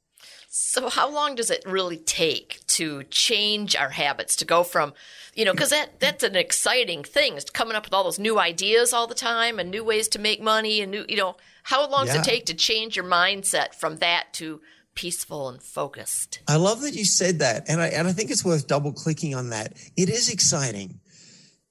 So, 0.54 0.90
how 0.90 1.10
long 1.10 1.34
does 1.34 1.48
it 1.48 1.62
really 1.64 1.96
take 1.96 2.60
to 2.66 3.04
change 3.04 3.74
our 3.74 3.88
habits 3.88 4.36
to 4.36 4.44
go 4.44 4.62
from, 4.62 4.92
you 5.34 5.46
know, 5.46 5.52
because 5.52 5.70
that 5.70 5.98
that's 5.98 6.22
an 6.22 6.36
exciting 6.36 7.04
thing. 7.04 7.38
It's 7.38 7.48
coming 7.48 7.74
up 7.74 7.86
with 7.86 7.94
all 7.94 8.04
those 8.04 8.18
new 8.18 8.38
ideas 8.38 8.92
all 8.92 9.06
the 9.06 9.14
time 9.14 9.58
and 9.58 9.70
new 9.70 9.82
ways 9.82 10.08
to 10.08 10.18
make 10.18 10.42
money 10.42 10.82
and 10.82 10.90
new, 10.90 11.06
you 11.08 11.16
know, 11.16 11.36
how 11.62 11.88
long 11.88 12.04
does 12.04 12.16
it 12.16 12.24
take 12.24 12.44
to 12.46 12.54
change 12.54 12.96
your 12.96 13.06
mindset 13.06 13.74
from 13.74 13.96
that 13.96 14.34
to 14.34 14.60
peaceful 14.94 15.48
and 15.48 15.62
focused? 15.62 16.40
I 16.46 16.56
love 16.56 16.82
that 16.82 16.92
you 16.92 17.06
said 17.06 17.38
that. 17.38 17.64
And 17.66 17.80
I, 17.80 17.86
and 17.86 18.06
I 18.06 18.12
think 18.12 18.30
it's 18.30 18.44
worth 18.44 18.66
double 18.66 18.92
clicking 18.92 19.34
on 19.34 19.48
that. 19.48 19.72
It 19.96 20.10
is 20.10 20.28
exciting. 20.28 21.00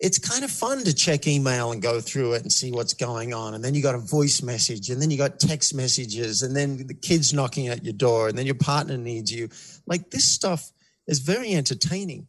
It's 0.01 0.17
kind 0.17 0.43
of 0.43 0.49
fun 0.49 0.83
to 0.83 0.93
check 0.95 1.27
email 1.27 1.71
and 1.71 1.81
go 1.81 2.01
through 2.01 2.33
it 2.33 2.41
and 2.41 2.51
see 2.51 2.71
what's 2.71 2.95
going 2.95 3.35
on. 3.35 3.53
And 3.53 3.63
then 3.63 3.75
you 3.75 3.83
got 3.83 3.93
a 3.93 3.99
voice 3.99 4.41
message 4.41 4.89
and 4.89 4.99
then 4.99 5.11
you 5.11 5.17
got 5.17 5.39
text 5.39 5.75
messages 5.75 6.41
and 6.41 6.55
then 6.55 6.87
the 6.87 6.95
kids 6.95 7.33
knocking 7.33 7.67
at 7.67 7.83
your 7.83 7.93
door 7.93 8.27
and 8.27 8.35
then 8.35 8.47
your 8.47 8.55
partner 8.55 8.97
needs 8.97 9.31
you. 9.31 9.49
Like 9.85 10.09
this 10.09 10.25
stuff 10.25 10.71
is 11.07 11.19
very 11.19 11.53
entertaining. 11.53 12.27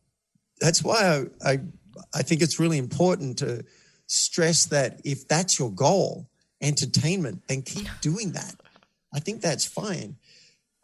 That's 0.60 0.84
why 0.84 1.26
I, 1.44 1.50
I, 1.50 1.58
I 2.14 2.22
think 2.22 2.42
it's 2.42 2.60
really 2.60 2.78
important 2.78 3.38
to 3.38 3.64
stress 4.06 4.66
that 4.66 5.00
if 5.04 5.26
that's 5.26 5.58
your 5.58 5.70
goal, 5.70 6.28
entertainment, 6.60 7.42
then 7.48 7.62
keep 7.62 7.88
doing 8.02 8.32
that. 8.32 8.54
I 9.14 9.20
think 9.20 9.40
that's 9.40 9.64
fine. 9.64 10.16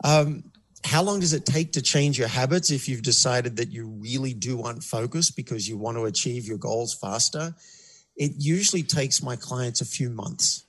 Um, 0.05 0.53
how 0.85 1.03
long 1.03 1.21
does 1.21 1.33
it 1.33 1.45
take 1.45 1.73
to 1.73 1.83
change 1.83 2.19
your 2.19 2.29
habits 2.29 2.71
if 2.71 2.89
you've 2.89 3.03
decided 3.03 3.57
that 3.57 3.71
you 3.71 3.87
really 3.87 4.35
do 4.35 4.57
want 4.57 4.85
focus 4.85 5.31
because 5.31 5.69
you 5.69 5.77
want 5.77 5.97
to 5.97 6.05
achieve 6.05 6.47
your 6.47 6.59
goals 6.59 6.95
faster? 6.95 7.55
It 8.17 8.33
usually 8.39 8.83
takes 8.83 9.23
my 9.23 9.37
clients 9.37 9.81
a 9.81 9.85
few 9.85 10.11
months. 10.11 10.65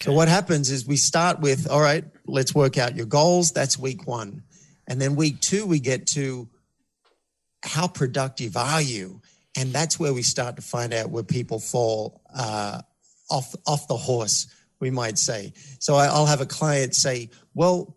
So 0.00 0.12
what 0.12 0.28
happens 0.28 0.70
is 0.70 0.86
we 0.86 0.96
start 0.96 1.40
with, 1.40 1.70
all 1.70 1.80
right, 1.80 2.04
let's 2.26 2.54
work 2.54 2.76
out 2.78 2.96
your 2.96 3.06
goals. 3.06 3.52
That's 3.52 3.78
week 3.78 4.06
one. 4.06 4.42
And 4.88 5.00
then 5.00 5.14
week 5.14 5.40
two, 5.40 5.66
we 5.66 5.78
get 5.78 6.06
to 6.08 6.48
how 7.62 7.86
productive 7.86 8.56
are 8.56 8.82
you? 8.82 9.22
And 9.56 9.72
that's 9.72 9.98
where 9.98 10.12
we 10.12 10.22
start 10.22 10.56
to 10.56 10.62
find 10.62 10.92
out 10.92 11.10
where 11.10 11.22
people 11.22 11.60
fall 11.60 12.20
uh, 12.34 12.82
off, 13.30 13.54
off 13.66 13.86
the 13.88 13.96
horse, 13.96 14.48
we 14.80 14.90
might 14.90 15.16
say. 15.16 15.52
So 15.78 15.94
I, 15.94 16.06
I'll 16.06 16.26
have 16.26 16.40
a 16.40 16.46
client 16.46 16.94
say, 16.94 17.30
well, 17.54 17.96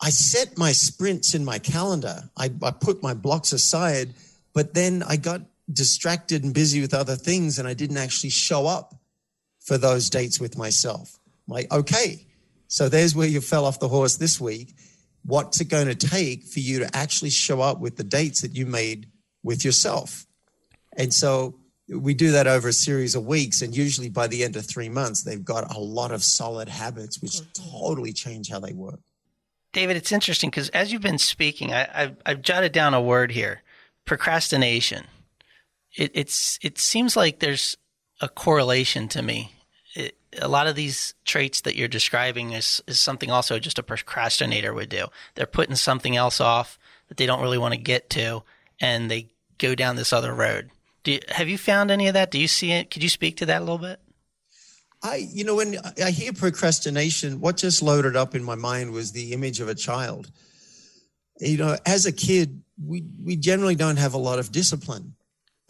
I 0.00 0.10
set 0.10 0.56
my 0.56 0.72
sprints 0.72 1.34
in 1.34 1.44
my 1.44 1.58
calendar. 1.58 2.30
I, 2.36 2.50
I 2.62 2.70
put 2.70 3.02
my 3.02 3.14
blocks 3.14 3.52
aside, 3.52 4.14
but 4.52 4.74
then 4.74 5.02
I 5.06 5.16
got 5.16 5.42
distracted 5.72 6.44
and 6.44 6.54
busy 6.54 6.80
with 6.80 6.94
other 6.94 7.16
things 7.16 7.58
and 7.58 7.66
I 7.68 7.74
didn't 7.74 7.98
actually 7.98 8.30
show 8.30 8.66
up 8.66 8.94
for 9.60 9.76
those 9.76 10.08
dates 10.08 10.40
with 10.40 10.56
myself. 10.56 11.18
I'm 11.46 11.54
like, 11.54 11.72
okay, 11.72 12.26
so 12.68 12.88
there's 12.88 13.14
where 13.14 13.28
you 13.28 13.40
fell 13.40 13.64
off 13.64 13.80
the 13.80 13.88
horse 13.88 14.16
this 14.16 14.40
week. 14.40 14.74
What's 15.24 15.60
it 15.60 15.68
going 15.68 15.88
to 15.88 15.94
take 15.94 16.44
for 16.44 16.60
you 16.60 16.78
to 16.78 16.96
actually 16.96 17.30
show 17.30 17.60
up 17.60 17.80
with 17.80 17.96
the 17.96 18.04
dates 18.04 18.42
that 18.42 18.54
you 18.54 18.66
made 18.66 19.08
with 19.42 19.64
yourself? 19.64 20.26
And 20.96 21.12
so 21.12 21.58
we 21.88 22.14
do 22.14 22.32
that 22.32 22.46
over 22.46 22.68
a 22.68 22.72
series 22.72 23.14
of 23.14 23.26
weeks. 23.26 23.62
And 23.62 23.76
usually 23.76 24.08
by 24.08 24.26
the 24.26 24.44
end 24.44 24.56
of 24.56 24.66
three 24.66 24.88
months, 24.88 25.22
they've 25.22 25.44
got 25.44 25.74
a 25.74 25.78
lot 25.78 26.12
of 26.12 26.22
solid 26.22 26.68
habits, 26.68 27.20
which 27.20 27.32
mm-hmm. 27.32 27.78
totally 27.78 28.12
change 28.12 28.50
how 28.50 28.60
they 28.60 28.72
work. 28.72 29.00
David, 29.72 29.96
it's 29.96 30.12
interesting 30.12 30.50
because 30.50 30.68
as 30.70 30.92
you've 30.92 31.02
been 31.02 31.18
speaking, 31.18 31.72
I, 31.72 31.88
I've, 31.94 32.16
I've 32.24 32.42
jotted 32.42 32.72
down 32.72 32.94
a 32.94 33.00
word 33.00 33.32
here: 33.32 33.62
procrastination. 34.04 35.04
It, 35.96 36.10
it's 36.14 36.58
it 36.62 36.78
seems 36.78 37.16
like 37.16 37.38
there's 37.38 37.76
a 38.20 38.28
correlation 38.28 39.08
to 39.08 39.22
me. 39.22 39.52
It, 39.94 40.16
a 40.40 40.48
lot 40.48 40.66
of 40.66 40.76
these 40.76 41.14
traits 41.24 41.62
that 41.62 41.76
you're 41.76 41.88
describing 41.88 42.52
is 42.52 42.82
is 42.86 42.98
something 42.98 43.30
also 43.30 43.58
just 43.58 43.78
a 43.78 43.82
procrastinator 43.82 44.72
would 44.72 44.88
do. 44.88 45.06
They're 45.34 45.46
putting 45.46 45.76
something 45.76 46.16
else 46.16 46.40
off 46.40 46.78
that 47.08 47.16
they 47.16 47.26
don't 47.26 47.42
really 47.42 47.58
want 47.58 47.74
to 47.74 47.80
get 47.80 48.10
to, 48.10 48.42
and 48.80 49.10
they 49.10 49.28
go 49.58 49.74
down 49.74 49.96
this 49.96 50.12
other 50.12 50.34
road. 50.34 50.70
You, 51.04 51.20
have 51.30 51.48
you 51.48 51.56
found 51.56 51.90
any 51.90 52.06
of 52.08 52.14
that? 52.14 52.30
Do 52.30 52.38
you 52.38 52.48
see 52.48 52.72
it? 52.72 52.90
Could 52.90 53.02
you 53.02 53.08
speak 53.08 53.38
to 53.38 53.46
that 53.46 53.62
a 53.62 53.64
little 53.64 53.78
bit? 53.78 53.98
I, 55.02 55.16
you 55.16 55.44
know, 55.44 55.56
when 55.56 55.76
I 56.02 56.10
hear 56.10 56.32
procrastination, 56.32 57.40
what 57.40 57.56
just 57.56 57.82
loaded 57.82 58.16
up 58.16 58.34
in 58.34 58.42
my 58.42 58.56
mind 58.56 58.92
was 58.92 59.12
the 59.12 59.32
image 59.32 59.60
of 59.60 59.68
a 59.68 59.74
child. 59.74 60.30
You 61.40 61.56
know, 61.56 61.76
as 61.86 62.04
a 62.04 62.12
kid, 62.12 62.62
we, 62.84 63.04
we 63.24 63.36
generally 63.36 63.76
don't 63.76 63.96
have 63.96 64.14
a 64.14 64.18
lot 64.18 64.38
of 64.38 64.50
discipline. 64.50 65.14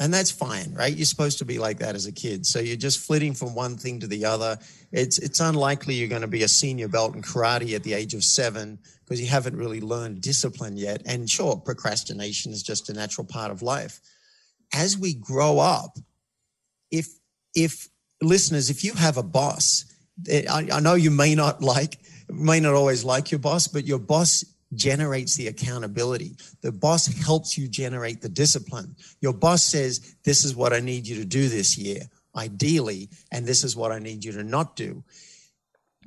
And 0.01 0.15
that's 0.15 0.31
fine, 0.31 0.73
right? 0.75 0.95
You're 0.95 1.07
supposed 1.07 1.39
to 1.39 1.45
be 1.45 1.59
like 1.59 1.79
that 1.79 1.97
as 1.97 2.07
a 2.07 2.13
kid. 2.13 2.47
So 2.47 2.61
you're 2.61 2.77
just 2.77 3.01
flitting 3.01 3.35
from 3.35 3.55
one 3.55 3.77
thing 3.77 3.99
to 4.01 4.07
the 4.07 4.27
other. 4.27 4.57
It's, 4.93 5.19
it's 5.19 5.41
unlikely 5.41 5.95
you're 5.95 6.09
going 6.09 6.23
to 6.23 6.29
be 6.29 6.45
a 6.45 6.49
senior 6.49 6.87
belt 6.87 7.17
in 7.17 7.23
karate 7.23 7.75
at 7.75 7.83
the 7.83 7.95
age 7.95 8.15
of 8.15 8.23
seven 8.23 8.79
because 9.05 9.21
you 9.21 9.27
haven't 9.27 9.57
really 9.57 9.81
learned 9.81 10.21
discipline 10.21 10.77
yet. 10.77 11.03
And 11.05 11.29
sure, 11.29 11.57
procrastination 11.57 12.53
is 12.53 12.63
just 12.63 12.89
a 12.89 12.93
natural 12.93 13.27
part 13.27 13.51
of 13.51 13.61
life. 13.61 14.01
As 14.73 14.97
we 14.97 15.15
grow 15.15 15.59
up, 15.59 15.99
if, 16.93 17.09
if 17.55 17.89
listeners, 18.21 18.71
if 18.71 18.85
you 18.85 18.95
have 18.95 19.17
a 19.17 19.23
boss, 19.23 19.85
eh, 20.29 20.45
I, 20.49 20.69
I 20.73 20.81
know 20.81 20.95
you 20.95 21.11
may 21.11 21.35
not 21.35 21.63
like, 21.63 21.99
may 22.29 22.61
not 22.61 22.75
always 22.75 23.05
like 23.05 23.31
your 23.31 23.41
boss, 23.41 23.69
but 23.69 23.87
your 23.87 23.99
boss 23.99 24.45
generates 24.75 25.37
the 25.37 25.49
accountability. 25.49 26.37
The 26.61 26.73
boss 26.73 27.07
helps 27.25 27.57
you 27.57 27.69
generate 27.69 28.21
the 28.21 28.29
discipline. 28.29 28.97
Your 29.21 29.33
boss 29.33 29.63
says, 29.63 30.17
This 30.25 30.45
is 30.45 30.55
what 30.55 30.73
I 30.73 30.81
need 30.81 31.07
you 31.07 31.17
to 31.17 31.25
do 31.25 31.49
this 31.49 31.79
year, 31.79 32.03
ideally, 32.37 33.09
and 33.33 33.47
this 33.47 33.65
is 33.65 33.77
what 33.77 33.93
I 33.93 33.99
need 33.99 34.25
you 34.25 34.33
to 34.33 34.45
not 34.45 34.77
do. 34.77 35.03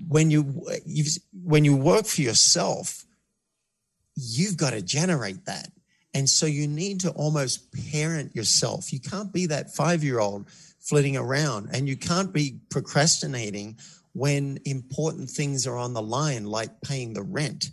When 0.07 0.31
you 0.31 0.65
you 0.85 1.05
when 1.43 1.65
you 1.65 1.75
work 1.75 2.05
for 2.05 2.21
yourself, 2.21 3.05
you've 4.15 4.57
got 4.57 4.71
to 4.71 4.81
generate 4.81 5.45
that. 5.45 5.69
And 6.13 6.29
so 6.29 6.45
you 6.45 6.67
need 6.67 6.99
to 7.01 7.11
almost 7.11 7.71
parent 7.91 8.35
yourself. 8.35 8.91
You 8.91 8.99
can't 8.99 9.31
be 9.31 9.45
that 9.47 9.73
five 9.73 10.03
year 10.03 10.19
old 10.19 10.47
flitting 10.81 11.15
around 11.15 11.69
and 11.73 11.87
you 11.87 11.95
can't 11.95 12.33
be 12.33 12.59
procrastinating 12.69 13.77
when 14.13 14.59
important 14.65 15.29
things 15.29 15.65
are 15.65 15.77
on 15.77 15.93
the 15.93 16.01
line, 16.01 16.45
like 16.45 16.81
paying 16.81 17.13
the 17.13 17.23
rent 17.23 17.71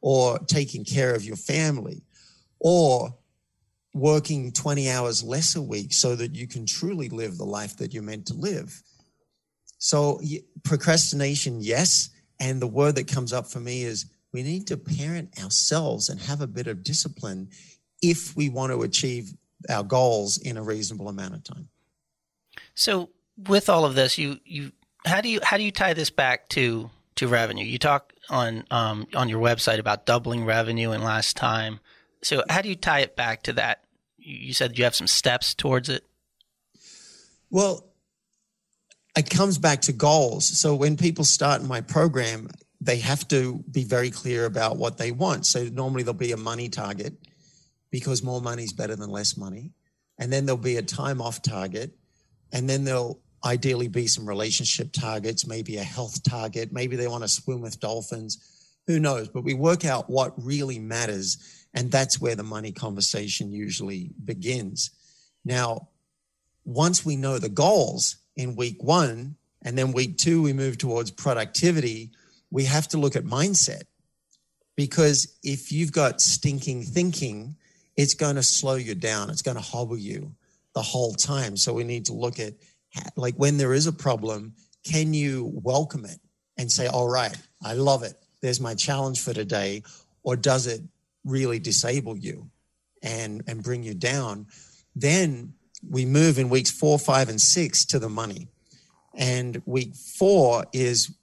or 0.00 0.38
taking 0.40 0.84
care 0.84 1.14
of 1.14 1.24
your 1.24 1.36
family 1.36 2.02
or 2.60 3.14
working 3.92 4.52
20 4.52 4.88
hours 4.90 5.22
less 5.22 5.56
a 5.56 5.62
week 5.62 5.92
so 5.92 6.14
that 6.14 6.34
you 6.34 6.46
can 6.46 6.64
truly 6.64 7.08
live 7.08 7.36
the 7.36 7.44
life 7.44 7.76
that 7.78 7.92
you're 7.92 8.02
meant 8.02 8.26
to 8.26 8.34
live. 8.34 8.82
So, 9.78 10.20
procrastination, 10.62 11.60
yes. 11.60 12.10
And 12.38 12.60
the 12.60 12.66
word 12.66 12.94
that 12.96 13.08
comes 13.08 13.32
up 13.32 13.50
for 13.50 13.60
me 13.60 13.82
is 13.82 14.06
we 14.32 14.42
need 14.42 14.66
to 14.68 14.76
parent 14.76 15.42
ourselves 15.42 16.08
and 16.08 16.20
have 16.20 16.40
a 16.40 16.46
bit 16.46 16.66
of 16.66 16.84
discipline 16.84 17.48
if 18.02 18.36
we 18.36 18.48
want 18.48 18.72
to 18.72 18.82
achieve 18.82 19.32
our 19.68 19.82
goals 19.82 20.38
in 20.38 20.56
a 20.56 20.62
reasonable 20.62 21.08
amount 21.08 21.34
of 21.34 21.44
time. 21.44 21.68
So, 22.74 23.10
with 23.48 23.68
all 23.68 23.84
of 23.84 23.94
this, 23.94 24.18
you 24.18 24.38
you 24.44 24.72
how 25.04 25.20
do 25.20 25.28
you 25.28 25.40
how 25.42 25.56
do 25.56 25.62
you 25.62 25.72
tie 25.72 25.94
this 25.94 26.10
back 26.10 26.48
to 26.50 26.90
to 27.16 27.28
revenue? 27.28 27.64
You 27.64 27.78
talk 27.78 28.12
on 28.28 28.64
um, 28.70 29.06
on 29.14 29.28
your 29.28 29.40
website 29.40 29.78
about 29.78 30.06
doubling 30.06 30.44
revenue 30.44 30.92
in 30.92 31.02
last 31.02 31.36
time. 31.36 31.80
So, 32.22 32.44
how 32.48 32.62
do 32.62 32.68
you 32.68 32.76
tie 32.76 33.00
it 33.00 33.16
back 33.16 33.42
to 33.44 33.52
that? 33.54 33.84
You 34.18 34.52
said 34.52 34.78
you 34.78 34.84
have 34.84 34.94
some 34.94 35.06
steps 35.06 35.54
towards 35.54 35.88
it. 35.88 36.04
Well, 37.50 37.90
it 39.16 39.28
comes 39.28 39.58
back 39.58 39.82
to 39.82 39.92
goals. 39.92 40.46
So 40.60 40.74
when 40.74 40.96
people 40.96 41.24
start 41.24 41.62
my 41.62 41.80
program, 41.80 42.48
they 42.80 42.98
have 42.98 43.26
to 43.28 43.62
be 43.70 43.84
very 43.84 44.10
clear 44.10 44.46
about 44.46 44.76
what 44.76 44.98
they 44.98 45.12
want. 45.12 45.46
So 45.46 45.64
normally 45.64 46.02
there'll 46.02 46.14
be 46.14 46.32
a 46.32 46.36
money 46.36 46.68
target 46.68 47.14
because 47.90 48.22
more 48.22 48.40
money 48.40 48.64
is 48.64 48.72
better 48.72 48.96
than 48.96 49.10
less 49.10 49.36
money. 49.36 49.72
And 50.18 50.32
then 50.32 50.46
there'll 50.46 50.60
be 50.60 50.76
a 50.76 50.82
time 50.82 51.20
off 51.20 51.42
target. 51.42 51.92
And 52.52 52.68
then 52.68 52.84
there'll 52.84 53.20
ideally 53.44 53.88
be 53.88 54.06
some 54.06 54.28
relationship 54.28 54.92
targets, 54.92 55.46
maybe 55.46 55.76
a 55.76 55.82
health 55.82 56.22
target. 56.22 56.72
Maybe 56.72 56.96
they 56.96 57.08
want 57.08 57.24
to 57.24 57.28
swim 57.28 57.60
with 57.60 57.80
dolphins. 57.80 58.38
Who 58.86 58.98
knows? 58.98 59.28
But 59.28 59.44
we 59.44 59.54
work 59.54 59.84
out 59.84 60.10
what 60.10 60.34
really 60.36 60.78
matters. 60.78 61.66
And 61.72 61.90
that's 61.90 62.20
where 62.20 62.34
the 62.34 62.42
money 62.42 62.72
conversation 62.72 63.52
usually 63.52 64.10
begins. 64.24 64.90
Now, 65.44 65.88
once 66.64 67.04
we 67.04 67.16
know 67.16 67.38
the 67.38 67.48
goals 67.48 68.16
in 68.36 68.56
week 68.56 68.82
one, 68.82 69.36
and 69.62 69.76
then 69.76 69.92
week 69.92 70.18
two, 70.18 70.42
we 70.42 70.52
move 70.52 70.78
towards 70.78 71.10
productivity, 71.10 72.10
we 72.50 72.64
have 72.64 72.88
to 72.88 72.98
look 72.98 73.16
at 73.16 73.24
mindset. 73.24 73.82
Because 74.76 75.36
if 75.42 75.72
you've 75.72 75.92
got 75.92 76.20
stinking 76.20 76.82
thinking, 76.82 77.56
it's 77.96 78.14
going 78.14 78.36
to 78.36 78.42
slow 78.42 78.76
you 78.76 78.94
down. 78.94 79.30
It's 79.30 79.42
going 79.42 79.56
to 79.56 79.62
hobble 79.62 79.98
you 79.98 80.34
the 80.74 80.82
whole 80.82 81.14
time. 81.14 81.56
So 81.56 81.72
we 81.72 81.84
need 81.84 82.06
to 82.06 82.12
look 82.12 82.38
at 82.38 82.54
like 83.16 83.34
when 83.36 83.56
there 83.56 83.72
is 83.72 83.86
a 83.86 83.92
problem, 83.92 84.54
can 84.84 85.14
you 85.14 85.50
welcome 85.62 86.04
it 86.04 86.18
and 86.56 86.70
say, 86.70 86.86
all 86.86 87.08
right, 87.08 87.36
I 87.62 87.74
love 87.74 88.02
it. 88.02 88.14
There's 88.40 88.60
my 88.60 88.74
challenge 88.74 89.20
for 89.20 89.32
today. 89.32 89.82
Or 90.22 90.36
does 90.36 90.66
it 90.66 90.82
really 91.24 91.58
disable 91.58 92.16
you 92.16 92.50
and, 93.02 93.42
and 93.46 93.62
bring 93.62 93.82
you 93.82 93.94
down? 93.94 94.46
Then 94.94 95.54
we 95.88 96.04
move 96.04 96.38
in 96.38 96.50
weeks 96.50 96.70
four, 96.70 96.98
five, 96.98 97.28
and 97.28 97.40
six 97.40 97.84
to 97.86 97.98
the 97.98 98.08
money. 98.08 98.48
And 99.14 99.62
week 99.64 99.94
four 99.94 100.66
is 100.72 101.14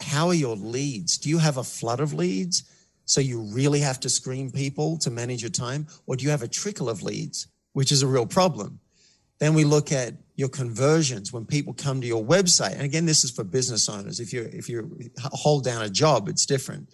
how 0.00 0.28
are 0.28 0.34
your 0.34 0.56
leads? 0.56 1.18
Do 1.18 1.28
you 1.28 1.38
have 1.38 1.56
a 1.56 1.64
flood 1.64 2.00
of 2.00 2.12
leads? 2.12 2.64
So 3.04 3.20
you 3.20 3.42
really 3.42 3.80
have 3.80 4.00
to 4.00 4.08
screen 4.08 4.50
people 4.50 4.98
to 4.98 5.10
manage 5.10 5.42
your 5.42 5.50
time, 5.50 5.86
or 6.06 6.16
do 6.16 6.24
you 6.24 6.30
have 6.30 6.42
a 6.42 6.48
trickle 6.48 6.88
of 6.88 7.02
leads, 7.02 7.46
which 7.74 7.92
is 7.92 8.02
a 8.02 8.06
real 8.06 8.26
problem? 8.26 8.80
Then 9.38 9.52
we 9.52 9.64
look 9.64 9.92
at 9.92 10.14
your 10.36 10.48
conversions 10.48 11.32
when 11.32 11.44
people 11.44 11.74
come 11.74 12.00
to 12.00 12.06
your 12.06 12.24
website. 12.24 12.72
And 12.72 12.82
again, 12.82 13.04
this 13.04 13.24
is 13.24 13.30
for 13.30 13.44
business 13.44 13.88
owners. 13.88 14.20
If 14.20 14.32
you 14.32 14.48
if 14.52 14.68
you 14.68 15.10
hold 15.18 15.64
down 15.64 15.82
a 15.82 15.90
job, 15.90 16.28
it's 16.28 16.46
different. 16.46 16.88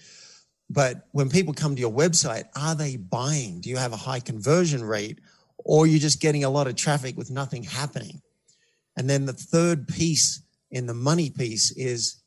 But 0.69 1.07
when 1.13 1.29
people 1.29 1.55
come 1.55 1.75
to 1.75 1.81
your 1.81 1.93
website, 1.93 2.45
are 2.57 2.75
they 2.75 2.97
buying? 2.97 3.61
Do 3.61 3.71
you 3.71 3.77
have 3.77 3.93
a 3.93 3.97
high 3.97 4.21
conversion 4.21 4.85
rate 4.85 5.19
or 5.59 5.87
you're 5.87 5.99
just 5.99 6.21
getting 6.21 6.45
a 6.45 6.51
lot 6.51 6.67
of 6.67 6.77
traffic 6.77 7.17
with 7.17 7.31
nothing 7.31 7.65
happening? 7.65 8.23
And 8.97 9.09
then 9.09 9.27
the 9.27 9.33
third 9.33 9.89
piece 9.89 10.43
in 10.71 10.87
the 10.87 10.95
money 10.95 11.31
piece 11.31 11.73
is 11.73 12.23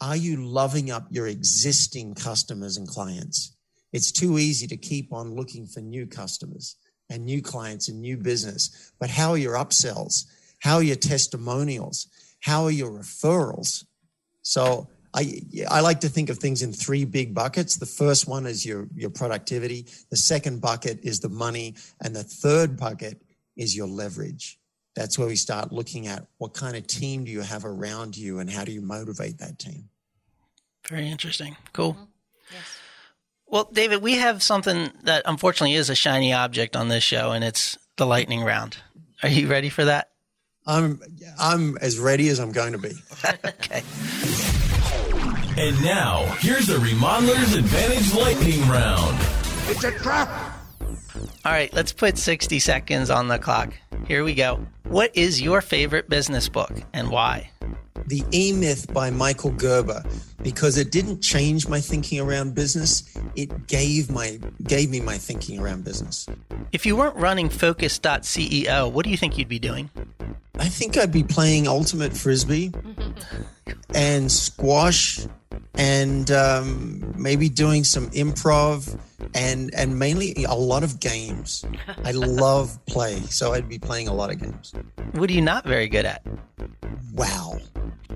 are 0.00 0.16
you 0.16 0.44
loving 0.44 0.90
up 0.90 1.06
your 1.10 1.26
existing 1.26 2.14
customers 2.14 2.76
and 2.76 2.88
clients? 2.88 3.56
It's 3.92 4.12
too 4.12 4.38
easy 4.38 4.66
to 4.68 4.76
keep 4.76 5.12
on 5.12 5.34
looking 5.34 5.66
for 5.66 5.80
new 5.80 6.06
customers 6.06 6.76
and 7.10 7.24
new 7.24 7.42
clients 7.42 7.88
and 7.88 8.00
new 8.00 8.16
business. 8.16 8.92
But 8.98 9.10
how 9.10 9.32
are 9.32 9.38
your 9.38 9.56
upsells? 9.56 10.24
How 10.60 10.76
are 10.76 10.82
your 10.82 10.96
testimonials? 10.96 12.06
How 12.40 12.64
are 12.64 12.70
your 12.70 12.90
referrals? 12.90 13.84
So 14.42 14.88
I, 15.12 15.42
I 15.68 15.80
like 15.80 16.00
to 16.00 16.08
think 16.08 16.30
of 16.30 16.38
things 16.38 16.62
in 16.62 16.72
three 16.72 17.04
big 17.04 17.34
buckets. 17.34 17.76
The 17.76 17.86
first 17.86 18.28
one 18.28 18.46
is 18.46 18.64
your, 18.64 18.88
your 18.94 19.10
productivity. 19.10 19.86
The 20.10 20.16
second 20.16 20.60
bucket 20.60 21.00
is 21.02 21.20
the 21.20 21.28
money. 21.28 21.74
And 22.00 22.14
the 22.14 22.22
third 22.22 22.78
bucket 22.78 23.20
is 23.56 23.76
your 23.76 23.88
leverage. 23.88 24.58
That's 24.94 25.18
where 25.18 25.28
we 25.28 25.36
start 25.36 25.72
looking 25.72 26.06
at 26.06 26.26
what 26.38 26.54
kind 26.54 26.76
of 26.76 26.86
team 26.86 27.24
do 27.24 27.30
you 27.30 27.40
have 27.40 27.64
around 27.64 28.16
you 28.16 28.38
and 28.38 28.48
how 28.50 28.64
do 28.64 28.72
you 28.72 28.80
motivate 28.80 29.38
that 29.38 29.58
team? 29.58 29.88
Very 30.88 31.08
interesting. 31.08 31.56
Cool. 31.72 31.94
Mm-hmm. 31.94 32.04
Yes. 32.52 32.79
Well, 33.50 33.68
David, 33.72 34.00
we 34.00 34.14
have 34.14 34.42
something 34.44 34.92
that 35.02 35.24
unfortunately 35.26 35.74
is 35.74 35.90
a 35.90 35.96
shiny 35.96 36.32
object 36.32 36.76
on 36.76 36.88
this 36.88 37.02
show, 37.02 37.32
and 37.32 37.42
it's 37.42 37.76
the 37.96 38.06
lightning 38.06 38.42
round. 38.44 38.76
Are 39.24 39.28
you 39.28 39.48
ready 39.48 39.68
for 39.68 39.84
that? 39.84 40.10
I'm 40.66 41.00
I'm 41.38 41.76
as 41.78 41.98
ready 41.98 42.28
as 42.28 42.38
I'm 42.38 42.52
going 42.52 42.72
to 42.72 42.78
be. 42.78 42.92
okay. 43.44 43.82
And 45.58 45.82
now, 45.82 46.24
here's 46.38 46.68
the 46.68 46.78
Remodeler's 46.78 47.54
Advantage 47.54 48.14
Lightning 48.14 48.60
Round. 48.68 49.18
It's 49.68 49.82
a 49.82 49.90
trap! 49.98 50.49
All 51.42 51.52
right, 51.52 51.72
let's 51.72 51.92
put 51.92 52.18
60 52.18 52.58
seconds 52.58 53.08
on 53.08 53.28
the 53.28 53.38
clock. 53.38 53.72
Here 54.06 54.24
we 54.24 54.34
go. 54.34 54.66
What 54.84 55.16
is 55.16 55.40
your 55.40 55.62
favorite 55.62 56.06
business 56.06 56.50
book 56.50 56.70
and 56.92 57.10
why? 57.10 57.50
The 58.08 58.22
E 58.30 58.52
Myth 58.52 58.92
by 58.92 59.08
Michael 59.08 59.52
Gerber 59.52 60.04
because 60.42 60.76
it 60.76 60.90
didn't 60.90 61.22
change 61.22 61.66
my 61.66 61.80
thinking 61.80 62.20
around 62.20 62.54
business. 62.54 63.16
It 63.36 63.66
gave 63.66 64.10
my 64.10 64.38
gave 64.64 64.90
me 64.90 65.00
my 65.00 65.16
thinking 65.16 65.58
around 65.58 65.82
business. 65.82 66.26
If 66.72 66.84
you 66.84 66.94
weren't 66.94 67.16
running 67.16 67.48
Focus.ceo, 67.48 68.92
what 68.92 69.04
do 69.04 69.10
you 69.10 69.16
think 69.16 69.38
you'd 69.38 69.48
be 69.48 69.58
doing? 69.58 69.88
I 70.58 70.68
think 70.68 70.98
I'd 70.98 71.12
be 71.12 71.22
playing 71.22 71.66
ultimate 71.66 72.14
frisbee 72.14 72.72
and 73.94 74.30
squash 74.30 75.20
and 75.74 76.30
um, 76.30 77.14
maybe 77.16 77.48
doing 77.48 77.84
some 77.84 78.10
improv 78.10 78.98
and 79.34 79.72
and 79.74 79.98
mainly 79.98 80.44
a 80.44 80.54
lot 80.54 80.82
of 80.82 81.00
games. 81.00 81.64
I 82.04 82.12
love 82.12 82.78
play, 82.86 83.20
so 83.22 83.52
I'd 83.52 83.68
be 83.68 83.78
playing 83.78 84.08
a 84.08 84.14
lot 84.14 84.30
of 84.30 84.40
games. 84.40 84.72
What 85.12 85.30
are 85.30 85.32
you 85.32 85.42
not 85.42 85.64
very 85.64 85.88
good 85.88 86.04
at? 86.04 86.22
Wow. 87.14 87.58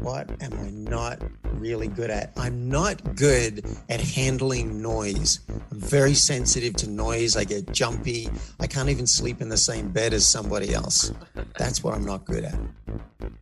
What 0.01 0.31
am 0.43 0.53
I 0.55 0.71
not 0.71 1.23
really 1.55 1.89
good 1.89 2.11
at? 2.11 2.33
I'm 2.37 2.69
not 2.69 3.17
good 3.17 3.65
at 3.89 4.01
handling 4.01 4.83
noise. 4.83 5.41
I'm 5.49 5.81
very 5.81 6.15
sensitive 6.15 6.75
to 6.77 6.91
noise. 6.91 7.37
I 7.37 7.45
get 7.45 7.73
jumpy. 7.73 8.29
I 8.61 8.67
can't 8.67 8.91
even 8.91 9.07
sleep 9.07 9.41
in 9.41 9.49
the 9.49 9.57
same 9.57 9.89
bed 9.91 10.13
as 10.13 10.27
somebody 10.27 10.75
else. 10.75 11.13
That's 11.57 11.83
what 11.83 11.95
I'm 11.95 12.05
not 12.05 12.25
good 12.25 12.45
at. 12.45 12.59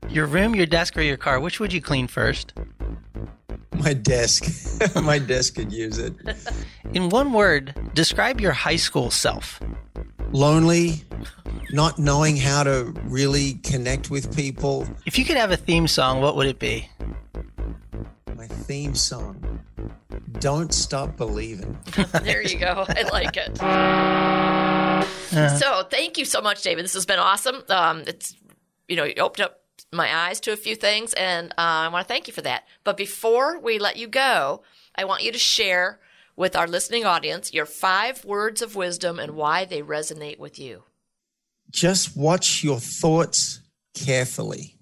Your 0.09 0.27
room, 0.27 0.55
your 0.55 0.67
desk, 0.67 0.97
or 0.97 1.03
your 1.03 1.17
car, 1.17 1.41
which 1.41 1.59
would 1.59 1.73
you 1.73 1.81
clean 1.81 2.07
first? 2.07 2.53
My 3.79 3.95
desk. 3.95 4.45
My 5.03 5.19
desk 5.19 5.57
could 5.57 5.73
use 5.73 5.99
it. 5.99 6.15
In 6.95 7.09
one 7.09 7.33
word, 7.33 7.75
describe 7.95 8.39
your 8.39 8.53
high 8.53 8.77
school 8.77 9.11
self. 9.11 9.61
Lonely, 10.31 11.05
not 11.71 11.99
knowing 11.99 12.37
how 12.37 12.65
to 12.65 12.93
really 13.05 13.55
connect 13.55 14.11
with 14.11 14.37
people. 14.37 14.87
If 15.07 15.19
you 15.19 15.25
could 15.25 15.39
have 15.39 15.51
a 15.51 15.57
theme 15.57 15.89
song, 15.89 16.21
what 16.21 16.37
would 16.37 16.47
it 16.47 16.59
be? 16.59 16.89
My 18.37 18.47
theme 18.47 18.95
song. 18.95 19.61
Don't 20.39 20.75
stop 20.75 21.17
believing. 21.17 21.79
there 22.23 22.43
you 22.43 22.59
go. 22.59 22.85
I 22.87 23.03
like 23.11 23.39
it. 23.39 23.63
Uh, 23.63 25.49
so, 25.57 25.85
thank 25.85 26.19
you 26.19 26.27
so 26.27 26.43
much, 26.43 26.63
David. 26.63 26.85
This 26.85 26.93
has 26.93 27.07
been 27.07 27.19
awesome. 27.19 27.63
Um, 27.71 28.03
it's 28.07 28.37
you 28.87 28.97
know, 28.97 29.05
you 29.05 29.15
opened 29.17 29.47
up 29.47 29.61
my 29.95 30.15
eyes 30.15 30.41
to 30.41 30.53
a 30.53 30.57
few 30.57 30.75
things, 30.75 31.15
and 31.15 31.53
uh, 31.53 31.55
I 31.57 31.89
want 31.89 32.07
to 32.07 32.13
thank 32.13 32.27
you 32.27 32.35
for 32.35 32.43
that. 32.43 32.65
But 32.85 32.99
before 32.99 33.59
we 33.59 33.79
let 33.79 33.97
you 33.97 34.09
go, 34.09 34.63
I 34.95 35.07
want 35.07 35.23
you 35.23 35.33
to 35.33 35.39
share 35.39 35.99
with 36.43 36.57
our 36.57 36.67
listening 36.67 37.05
audience 37.05 37.55
your 37.55 37.65
five 37.65 38.25
words 38.25 38.63
of 38.63 38.75
wisdom 38.75 39.21
and 39.21 39.37
why 39.37 39.65
they 39.65 39.81
resonate 39.81 40.41
with 40.41 40.59
you. 40.59 40.83
Just 41.71 42.17
watch 42.17 42.65
your 42.65 42.81
thoughts 42.81 43.61
carefully. 43.95 44.77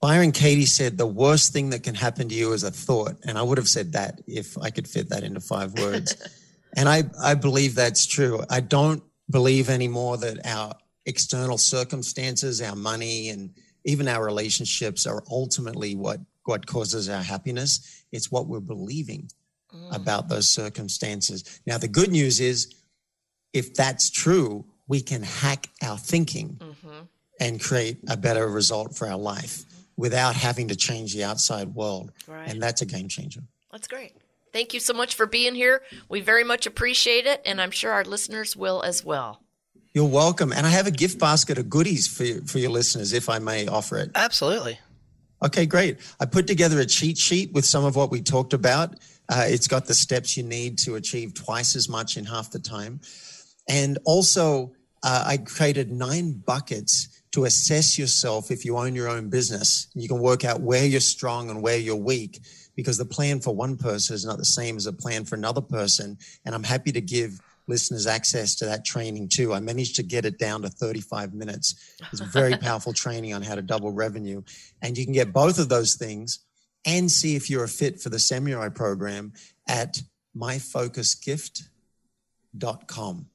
Byron 0.00 0.32
Katie 0.32 0.64
said 0.64 0.96
the 0.96 1.06
worst 1.06 1.52
thing 1.52 1.68
that 1.70 1.82
can 1.82 1.94
happen 1.94 2.26
to 2.30 2.34
you 2.34 2.54
is 2.54 2.64
a 2.64 2.70
thought. 2.70 3.16
And 3.26 3.36
I 3.36 3.42
would 3.42 3.58
have 3.58 3.68
said 3.68 3.92
that 3.92 4.22
if 4.26 4.56
I 4.56 4.70
could 4.70 4.88
fit 4.88 5.10
that 5.10 5.24
into 5.24 5.40
five 5.40 5.78
words. 5.78 6.16
and 6.74 6.88
I, 6.88 7.02
I 7.22 7.34
believe 7.34 7.74
that's 7.74 8.06
true. 8.06 8.42
I 8.48 8.60
don't 8.60 9.02
believe 9.28 9.68
anymore 9.68 10.16
that 10.16 10.38
our 10.46 10.74
external 11.04 11.58
circumstances, 11.58 12.62
our 12.62 12.76
money, 12.76 13.28
and 13.28 13.50
even 13.84 14.08
our 14.08 14.24
relationships 14.24 15.06
are 15.06 15.22
ultimately 15.30 15.96
what, 15.96 16.20
what 16.46 16.64
causes 16.64 17.10
our 17.10 17.22
happiness. 17.22 18.06
It's 18.10 18.32
what 18.32 18.46
we're 18.46 18.60
believing 18.60 19.28
mm. 19.74 19.94
about 19.94 20.28
those 20.28 20.48
circumstances. 20.48 21.60
Now, 21.66 21.78
the 21.78 21.88
good 21.88 22.10
news 22.10 22.40
is 22.40 22.74
if 23.52 23.74
that's 23.74 24.10
true, 24.10 24.64
we 24.88 25.00
can 25.00 25.22
hack 25.22 25.68
our 25.82 25.98
thinking 25.98 26.58
mm-hmm. 26.60 27.04
and 27.40 27.60
create 27.60 27.98
a 28.08 28.16
better 28.16 28.48
result 28.48 28.96
for 28.96 29.08
our 29.08 29.18
life 29.18 29.58
mm-hmm. 29.58 29.82
without 29.96 30.34
having 30.34 30.68
to 30.68 30.76
change 30.76 31.14
the 31.14 31.24
outside 31.24 31.74
world. 31.74 32.12
Right. 32.26 32.48
And 32.48 32.62
that's 32.62 32.82
a 32.82 32.86
game 32.86 33.08
changer. 33.08 33.42
That's 33.70 33.88
great. 33.88 34.12
Thank 34.52 34.74
you 34.74 34.80
so 34.80 34.92
much 34.92 35.14
for 35.14 35.24
being 35.24 35.54
here. 35.54 35.82
We 36.10 36.20
very 36.20 36.44
much 36.44 36.66
appreciate 36.66 37.24
it, 37.24 37.40
and 37.46 37.60
I'm 37.60 37.70
sure 37.70 37.90
our 37.90 38.04
listeners 38.04 38.54
will 38.54 38.82
as 38.82 39.02
well. 39.02 39.40
You're 39.94 40.04
welcome. 40.08 40.52
And 40.52 40.66
I 40.66 40.70
have 40.70 40.86
a 40.86 40.90
gift 40.90 41.18
basket 41.18 41.56
of 41.58 41.70
goodies 41.70 42.06
for, 42.06 42.24
you, 42.24 42.42
for 42.42 42.58
your 42.58 42.70
listeners, 42.70 43.12
if 43.12 43.28
I 43.28 43.38
may 43.38 43.66
offer 43.66 43.96
it. 43.98 44.10
Absolutely. 44.14 44.78
Okay, 45.42 45.66
great. 45.66 45.98
I 46.20 46.26
put 46.26 46.46
together 46.46 46.80
a 46.80 46.86
cheat 46.86 47.18
sheet 47.18 47.52
with 47.52 47.64
some 47.64 47.84
of 47.84 47.96
what 47.96 48.10
we 48.10 48.20
talked 48.20 48.52
about. 48.52 48.94
Uh, 49.28 49.44
it's 49.46 49.68
got 49.68 49.86
the 49.86 49.94
steps 49.94 50.36
you 50.36 50.42
need 50.42 50.78
to 50.78 50.96
achieve 50.96 51.34
twice 51.34 51.76
as 51.76 51.88
much 51.88 52.16
in 52.16 52.24
half 52.24 52.50
the 52.50 52.58
time. 52.58 53.00
And 53.68 53.98
also, 54.04 54.72
uh, 55.02 55.24
I 55.26 55.36
created 55.38 55.90
nine 55.90 56.32
buckets 56.32 57.22
to 57.32 57.44
assess 57.44 57.98
yourself 57.98 58.50
if 58.50 58.64
you 58.64 58.76
own 58.76 58.94
your 58.94 59.08
own 59.08 59.30
business. 59.30 59.88
You 59.94 60.08
can 60.08 60.20
work 60.20 60.44
out 60.44 60.60
where 60.60 60.84
you're 60.84 61.00
strong 61.00 61.50
and 61.50 61.62
where 61.62 61.78
you're 61.78 61.96
weak 61.96 62.40
because 62.76 62.98
the 62.98 63.04
plan 63.04 63.40
for 63.40 63.54
one 63.54 63.76
person 63.76 64.14
is 64.14 64.24
not 64.24 64.38
the 64.38 64.44
same 64.44 64.76
as 64.76 64.86
a 64.86 64.92
plan 64.92 65.24
for 65.24 65.34
another 65.34 65.60
person. 65.60 66.18
And 66.44 66.54
I'm 66.54 66.62
happy 66.62 66.92
to 66.92 67.00
give 67.00 67.40
listeners 67.66 68.06
access 68.06 68.54
to 68.56 68.66
that 68.66 68.84
training 68.84 69.28
too. 69.28 69.54
I 69.54 69.60
managed 69.60 69.96
to 69.96 70.02
get 70.02 70.24
it 70.24 70.38
down 70.38 70.62
to 70.62 70.68
35 70.68 71.32
minutes. 71.32 71.96
It's 72.12 72.20
very 72.20 72.56
powerful 72.58 72.92
training 72.92 73.34
on 73.34 73.42
how 73.42 73.54
to 73.54 73.62
double 73.62 73.92
revenue. 73.92 74.42
And 74.82 74.96
you 74.98 75.04
can 75.04 75.14
get 75.14 75.32
both 75.32 75.58
of 75.58 75.68
those 75.68 75.94
things 75.94 76.40
and 76.84 77.10
see 77.10 77.34
if 77.36 77.48
you're 77.50 77.64
a 77.64 77.68
fit 77.68 78.00
for 78.00 78.08
the 78.08 78.18
Samurai 78.18 78.68
program 78.68 79.32
at 79.68 80.02
myfocusgift.com. 80.36 83.26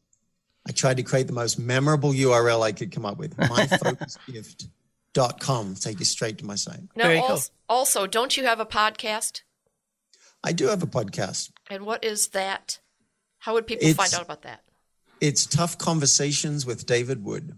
I 0.68 0.72
tried 0.72 0.98
to 0.98 1.04
create 1.04 1.28
the 1.28 1.34
most 1.34 1.58
memorable 1.58 2.12
URL 2.12 2.62
I 2.62 2.74
could 2.74 2.92
come 2.92 3.06
up 3.06 3.18
with. 3.18 3.38
myfocusgift.com. 3.38 5.76
Take 5.76 6.00
you 6.00 6.06
straight 6.06 6.40
to 6.40 6.46
my 6.46 6.56
site. 6.56 6.82
Now, 6.96 7.16
also, 7.22 7.52
also, 7.70 8.08
don't 8.08 8.36
you 8.36 8.44
have 8.44 8.60
a 8.60 8.66
podcast? 8.66 9.44
I 10.44 10.52
do 10.52 10.68
have 10.68 10.84
a 10.84 10.88
podcast. 10.88 11.52
And 11.70 11.86
what 11.86 12.04
is 12.04 12.28
that? 12.30 12.80
How 13.40 13.54
would 13.54 13.66
people 13.66 13.88
it's, 13.88 13.98
find 13.98 14.14
out 14.14 14.24
about 14.24 14.42
that? 14.42 14.64
It's 15.22 15.46
Tough 15.46 15.78
Conversations 15.78 16.66
with 16.66 16.86
David 16.86 17.24
Wood. 17.24 17.58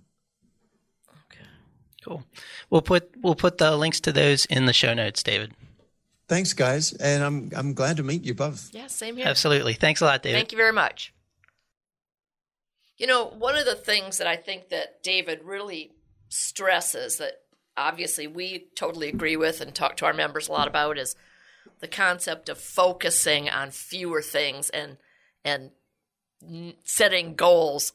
Okay. 1.26 1.48
Cool. 2.04 2.24
We'll 2.70 2.84
put 2.84 3.10
we'll 3.22 3.36
put 3.36 3.58
the 3.58 3.76
links 3.76 4.00
to 4.02 4.12
those 4.12 4.46
in 4.46 4.66
the 4.66 4.74
show 4.74 4.94
notes, 4.94 5.24
David. 5.24 5.56
Thanks, 6.30 6.54
guys, 6.54 6.94
and 6.94 7.24
I'm 7.24 7.52
I'm 7.56 7.74
glad 7.74 7.98
to 7.98 8.04
meet 8.04 8.24
you 8.24 8.36
both. 8.36 8.70
Yeah, 8.72 8.86
same 8.86 9.18
here. 9.18 9.26
Absolutely. 9.26 9.74
Thanks 9.74 10.00
a 10.00 10.06
lot, 10.06 10.22
David. 10.22 10.38
Thank 10.38 10.52
you 10.52 10.58
very 10.58 10.72
much. 10.72 11.12
You 12.98 13.08
know, 13.08 13.26
one 13.26 13.58
of 13.58 13.66
the 13.66 13.76
things 13.76 14.20
that 14.20 14.28
I 14.28 14.36
think 14.36 14.70
that 14.70 15.02
David 15.02 15.42
really 15.44 15.92
stresses 16.28 17.18
that 17.18 17.42
obviously 17.76 18.28
we 18.28 18.68
totally 18.76 19.10
agree 19.10 19.38
with 19.38 19.60
and 19.60 19.74
talk 19.74 19.98
to 19.98 20.06
our 20.06 20.14
members 20.14 20.48
a 20.48 20.52
lot 20.52 20.68
about 20.68 21.00
is 21.00 21.16
the 21.80 21.88
concept 21.88 22.48
of 22.48 22.60
focusing 22.60 23.50
on 23.50 23.72
fewer 23.72 24.22
things 24.22 24.70
and 24.70 24.98
and 25.44 25.72
setting 26.84 27.34
goals 27.36 27.94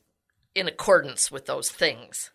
in 0.57 0.67
accordance 0.67 1.31
with 1.31 1.47
those 1.47 1.71
things. 1.71 2.31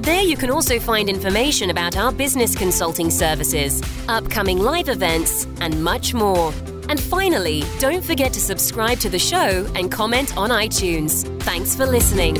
There 0.02 0.22
you 0.22 0.36
can 0.36 0.50
also 0.50 0.78
find 0.78 1.08
information 1.08 1.70
about 1.70 1.96
our 1.96 2.12
business 2.12 2.54
consulting 2.54 3.10
services, 3.10 3.82
upcoming 4.08 4.58
live 4.58 4.88
events, 4.88 5.46
and 5.60 5.82
much 5.82 6.14
more. 6.14 6.52
And 6.88 7.00
finally, 7.00 7.64
don't 7.78 8.04
forget 8.04 8.32
to 8.34 8.40
subscribe 8.40 8.98
to 9.00 9.08
the 9.08 9.18
show 9.18 9.66
and 9.74 9.90
comment 9.90 10.36
on 10.36 10.50
iTunes. 10.50 11.24
Thanks 11.42 11.74
for 11.74 11.86
listening. 11.86 12.36